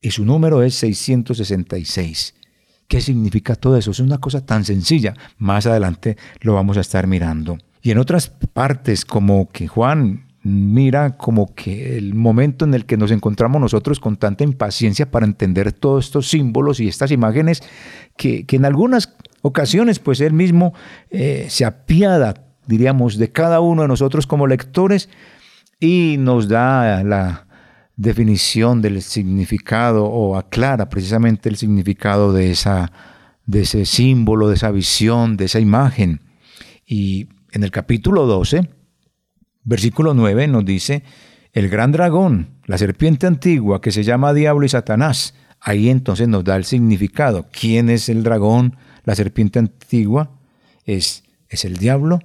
y 0.00 0.10
su 0.10 0.24
número 0.24 0.64
es 0.64 0.74
666. 0.74 2.34
¿Qué 2.88 3.02
significa 3.02 3.54
todo 3.54 3.76
eso? 3.76 3.90
Es 3.90 4.00
una 4.00 4.18
cosa 4.18 4.44
tan 4.44 4.64
sencilla. 4.64 5.14
Más 5.36 5.66
adelante 5.66 6.16
lo 6.40 6.54
vamos 6.54 6.78
a 6.78 6.80
estar 6.80 7.06
mirando. 7.06 7.58
Y 7.82 7.90
en 7.90 7.98
otras 7.98 8.28
partes, 8.28 9.04
como 9.04 9.50
que 9.50 9.68
Juan 9.68 10.24
mira 10.42 11.18
como 11.18 11.54
que 11.54 11.98
el 11.98 12.14
momento 12.14 12.64
en 12.64 12.72
el 12.72 12.86
que 12.86 12.96
nos 12.96 13.10
encontramos 13.10 13.60
nosotros 13.60 14.00
con 14.00 14.16
tanta 14.16 14.44
impaciencia 14.44 15.10
para 15.10 15.26
entender 15.26 15.72
todos 15.72 16.06
estos 16.06 16.28
símbolos 16.28 16.80
y 16.80 16.88
estas 16.88 17.10
imágenes, 17.10 17.62
que, 18.16 18.46
en 18.48 18.64
algunas 18.64 19.14
ocasiones 19.42 19.98
pues 19.98 20.20
él 20.20 20.32
mismo 20.32 20.72
eh, 21.10 21.46
se 21.50 21.66
apiada, 21.66 22.46
diríamos, 22.66 23.18
de 23.18 23.30
cada 23.30 23.60
uno 23.60 23.82
de 23.82 23.88
nosotros 23.88 24.26
como 24.26 24.46
lectores, 24.46 25.10
y 25.80 26.16
nos 26.18 26.48
da 26.48 27.04
la 27.04 27.47
definición 27.98 28.80
del 28.80 29.02
significado 29.02 30.06
o 30.06 30.36
aclara 30.36 30.88
precisamente 30.88 31.48
el 31.48 31.56
significado 31.56 32.32
de, 32.32 32.52
esa, 32.52 32.92
de 33.44 33.62
ese 33.62 33.84
símbolo, 33.84 34.48
de 34.48 34.54
esa 34.54 34.70
visión, 34.70 35.36
de 35.36 35.46
esa 35.46 35.58
imagen. 35.58 36.22
Y 36.86 37.28
en 37.50 37.64
el 37.64 37.72
capítulo 37.72 38.24
12, 38.26 38.70
versículo 39.64 40.14
9 40.14 40.46
nos 40.46 40.64
dice, 40.64 41.02
el 41.52 41.68
gran 41.68 41.90
dragón, 41.90 42.60
la 42.66 42.78
serpiente 42.78 43.26
antigua 43.26 43.80
que 43.80 43.90
se 43.90 44.04
llama 44.04 44.32
Diablo 44.32 44.64
y 44.64 44.68
Satanás. 44.68 45.34
Ahí 45.60 45.90
entonces 45.90 46.28
nos 46.28 46.44
da 46.44 46.54
el 46.54 46.64
significado. 46.64 47.48
¿Quién 47.50 47.90
es 47.90 48.08
el 48.08 48.22
dragón, 48.22 48.76
la 49.02 49.16
serpiente 49.16 49.58
antigua? 49.58 50.38
¿Es, 50.84 51.24
es 51.48 51.64
el 51.64 51.78
diablo 51.78 52.20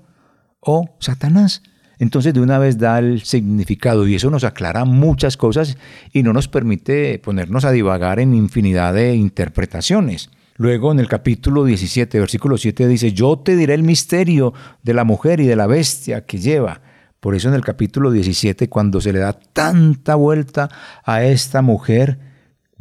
o 0.59 0.95
Satanás? 0.99 1.63
Entonces 2.03 2.33
de 2.33 2.41
una 2.41 2.59
vez 2.59 2.77
da 2.77 2.99
el 2.99 3.21
significado 3.21 4.07
y 4.07 4.15
eso 4.15 4.29
nos 4.29 4.43
aclara 4.43 4.85
muchas 4.85 5.37
cosas 5.37 5.77
y 6.11 6.21
no 6.21 6.33
nos 6.33 6.47
permite 6.47 7.17
ponernos 7.19 7.65
a 7.65 7.71
divagar 7.71 8.19
en 8.19 8.35
infinidad 8.35 8.93
de 8.93 9.15
interpretaciones. 9.15 10.29
Luego 10.55 10.91
en 10.91 10.99
el 10.99 11.07
capítulo 11.07 11.65
17, 11.65 12.19
versículo 12.19 12.57
7 12.57 12.87
dice, 12.87 13.11
yo 13.11 13.39
te 13.39 13.55
diré 13.55 13.73
el 13.73 13.81
misterio 13.81 14.53
de 14.83 14.93
la 14.93 15.03
mujer 15.03 15.39
y 15.39 15.47
de 15.47 15.55
la 15.55 15.65
bestia 15.65 16.25
que 16.25 16.37
lleva. 16.37 16.81
Por 17.19 17.33
eso 17.33 17.47
en 17.47 17.55
el 17.55 17.63
capítulo 17.63 18.11
17, 18.11 18.69
cuando 18.69 19.01
se 19.01 19.13
le 19.13 19.19
da 19.19 19.33
tanta 19.33 20.13
vuelta 20.15 20.69
a 21.03 21.23
esta 21.23 21.61
mujer, 21.61 22.19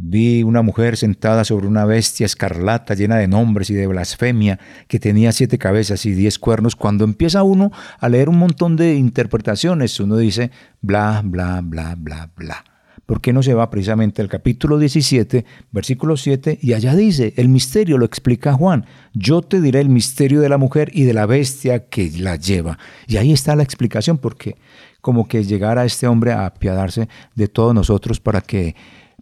Vi 0.05 0.43
una 0.43 0.63
mujer 0.63 0.97
sentada 0.97 1.45
sobre 1.45 1.69
una 1.69 1.85
bestia 1.85 2.27
escarlata 2.27 2.95
llena 2.95 3.19
de 3.19 3.29
nombres 3.29 3.71
y 3.71 3.75
de 3.75 3.87
blasfemia, 3.87 4.59
que 4.89 4.99
tenía 4.99 5.31
siete 5.31 5.59
cabezas 5.59 6.07
y 6.07 6.13
diez 6.13 6.41
cuernos. 6.41 6.75
Cuando 6.75 7.05
empieza 7.05 7.45
uno 7.45 7.71
a 8.01 8.09
leer 8.09 8.29
un 8.29 8.37
montón 8.37 8.75
de 8.75 8.97
interpretaciones, 8.97 10.01
uno 10.01 10.17
dice 10.17 10.51
bla, 10.81 11.23
bla, 11.25 11.61
bla, 11.63 11.95
bla, 11.97 12.29
bla. 12.35 12.65
¿Por 13.07 13.21
qué 13.21 13.33
no 13.33 13.45
se 13.45 13.55
va 13.55 13.71
precisamente 13.71 14.23
al 14.23 14.29
capítulo 14.29 14.77
17, 14.77 15.45
versículo 15.71 16.17
7? 16.17 16.59
Y 16.61 16.73
allá 16.73 16.97
dice, 16.97 17.35
el 17.37 17.49
misterio 17.49 17.97
lo 17.97 18.05
explica 18.05 18.55
Juan, 18.55 18.87
yo 19.15 19.41
te 19.41 19.61
diré 19.61 19.79
el 19.79 19.89
misterio 19.89 20.41
de 20.41 20.49
la 20.49 20.59
mujer 20.59 20.91
y 20.93 21.05
de 21.05 21.15
la 21.15 21.27
bestia 21.27 21.87
que 21.87 22.11
la 22.19 22.35
lleva. 22.35 22.77
Y 23.07 23.19
ahí 23.19 23.33
está 23.33 23.55
la 23.55 23.63
explicación, 23.63 24.19
porque 24.19 24.57
como 25.01 25.29
que 25.29 25.45
llegara 25.45 25.85
este 25.85 26.09
hombre 26.09 26.33
a 26.33 26.47
apiadarse 26.47 27.09
de 27.37 27.47
todos 27.47 27.73
nosotros 27.73 28.19
para 28.19 28.41
que 28.41 28.75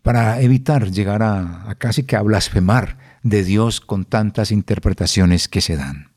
para 0.03 0.41
evitar 0.41 0.91
llegar 0.91 1.23
a, 1.23 1.75
casi 1.79 2.05
que 2.05 2.17
a 2.17 2.23
blasfemar 2.23 2.99
de 3.23 3.45
Dios 3.45 3.81
con 3.81 4.05
tantas 4.05 4.51
interpretaciones 4.51 5.49
que 5.49 5.61
se 5.61 5.77
dan. 5.77 6.13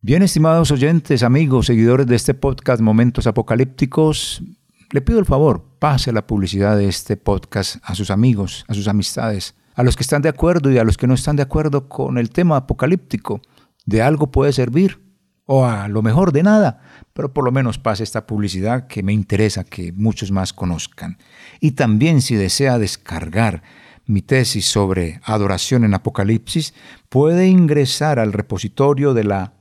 Bien, 0.00 0.22
estimados 0.22 0.70
oyentes, 0.70 1.22
amigos, 1.22 1.66
seguidores 1.66 2.06
de 2.06 2.16
este 2.16 2.34
podcast 2.34 2.80
Momentos 2.80 3.26
Apocalípticos, 3.26 4.42
le 4.90 5.00
pido 5.00 5.18
el 5.18 5.26
favor, 5.26 5.64
pase 5.78 6.12
la 6.12 6.26
publicidad 6.26 6.76
de 6.76 6.88
este 6.88 7.16
podcast 7.16 7.76
a 7.82 7.94
sus 7.94 8.10
amigos, 8.10 8.64
a 8.68 8.74
sus 8.74 8.88
amistades, 8.88 9.54
a 9.74 9.82
los 9.82 9.96
que 9.96 10.02
están 10.02 10.22
de 10.22 10.28
acuerdo 10.28 10.70
y 10.70 10.78
a 10.78 10.84
los 10.84 10.96
que 10.96 11.06
no 11.06 11.14
están 11.14 11.36
de 11.36 11.42
acuerdo 11.42 11.88
con 11.88 12.18
el 12.18 12.30
tema 12.30 12.56
apocalíptico. 12.56 13.40
De 13.86 14.02
algo 14.02 14.30
puede 14.30 14.52
servir, 14.52 15.00
o 15.46 15.66
a 15.66 15.88
lo 15.88 16.02
mejor 16.02 16.32
de 16.32 16.42
nada, 16.42 16.80
pero 17.12 17.32
por 17.32 17.44
lo 17.44 17.52
menos 17.52 17.78
pase 17.78 18.04
esta 18.04 18.26
publicidad 18.26 18.86
que 18.86 19.02
me 19.02 19.12
interesa 19.12 19.64
que 19.64 19.92
muchos 19.92 20.30
más 20.30 20.52
conozcan. 20.52 21.18
Y 21.60 21.72
también 21.72 22.22
si 22.22 22.36
desea 22.36 22.78
descargar 22.78 23.62
mi 24.06 24.22
tesis 24.22 24.66
sobre 24.66 25.20
adoración 25.24 25.84
en 25.84 25.94
Apocalipsis, 25.94 26.74
puede 27.08 27.48
ingresar 27.48 28.18
al 28.18 28.32
repositorio 28.32 29.14
de 29.14 29.24
la 29.24 29.54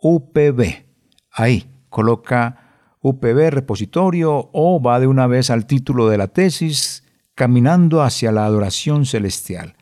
UPB. 0.00 0.86
Ahí 1.32 1.70
coloca 1.88 2.68
UPB 3.00 3.50
repositorio 3.50 4.50
o 4.52 4.80
va 4.82 5.00
de 5.00 5.06
una 5.06 5.26
vez 5.26 5.50
al 5.50 5.66
título 5.66 6.08
de 6.08 6.18
la 6.18 6.28
tesis, 6.28 7.04
Caminando 7.34 8.02
hacia 8.02 8.32
la 8.32 8.44
adoración 8.44 9.06
celestial, 9.06 9.76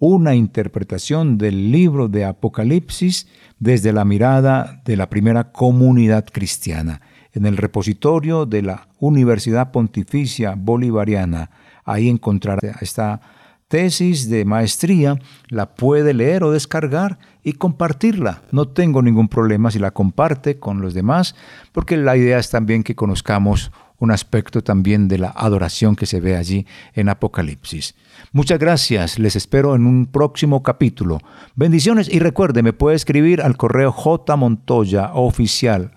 una 0.00 0.34
interpretación 0.34 1.36
del 1.36 1.70
libro 1.70 2.08
de 2.08 2.24
Apocalipsis 2.24 3.28
desde 3.58 3.92
la 3.92 4.06
mirada 4.06 4.80
de 4.86 4.96
la 4.96 5.10
primera 5.10 5.52
comunidad 5.52 6.24
cristiana, 6.24 7.02
en 7.34 7.44
el 7.44 7.58
repositorio 7.58 8.46
de 8.46 8.62
la 8.62 8.88
Universidad 8.98 9.70
Pontificia 9.70 10.54
Bolivariana. 10.56 11.50
Ahí 11.84 12.08
encontrará 12.08 12.78
esta 12.80 13.20
tesis 13.68 14.30
de 14.30 14.46
maestría, 14.46 15.18
la 15.48 15.74
puede 15.74 16.14
leer 16.14 16.44
o 16.44 16.50
descargar 16.50 17.18
y 17.44 17.52
compartirla. 17.52 18.42
No 18.52 18.68
tengo 18.68 19.02
ningún 19.02 19.28
problema 19.28 19.70
si 19.70 19.78
la 19.78 19.90
comparte 19.90 20.58
con 20.58 20.80
los 20.80 20.94
demás, 20.94 21.36
porque 21.72 21.98
la 21.98 22.16
idea 22.16 22.38
es 22.38 22.48
también 22.48 22.82
que 22.82 22.96
conozcamos 22.96 23.70
un 24.00 24.10
aspecto 24.10 24.62
también 24.62 25.06
de 25.06 25.18
la 25.18 25.28
adoración 25.28 25.94
que 25.94 26.06
se 26.06 26.18
ve 26.20 26.36
allí 26.36 26.66
en 26.94 27.08
Apocalipsis. 27.08 27.94
Muchas 28.32 28.58
gracias, 28.58 29.16
les 29.18 29.36
espero 29.36 29.76
en 29.76 29.86
un 29.86 30.06
próximo 30.06 30.64
capítulo. 30.64 31.20
Bendiciones 31.54 32.12
y 32.12 32.18
recuerde, 32.18 32.64
me 32.64 32.72
puede 32.72 32.96
escribir 32.96 33.42
al 33.42 33.56
correo 33.56 33.92
jmontoyaoficial 33.92 35.92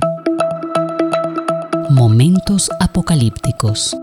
Momentos 1.89 2.69
apocalípticos. 2.79 3.95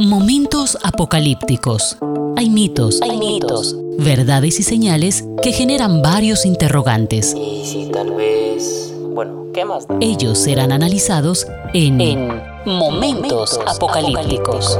Momentos 0.00 0.78
apocalípticos. 0.82 1.96
Hay 2.36 2.50
mitos, 2.50 3.00
Hay 3.02 3.16
mitos. 3.18 3.74
verdades 3.98 4.60
y 4.60 4.62
señales 4.62 5.24
que 5.42 5.52
generan 5.52 6.02
varios 6.02 6.44
interrogantes. 6.46 7.34
Y 7.34 7.64
si 7.64 7.86
tal 7.90 8.12
vez... 8.14 8.92
Bueno, 9.14 9.46
¿qué 9.52 9.64
más 9.64 9.86
da? 9.88 9.96
Ellos 10.00 10.38
serán 10.38 10.72
analizados 10.72 11.46
en, 11.74 12.00
En 12.00 12.28
Momentos 12.64 13.58
Apocalípticos. 13.66 14.78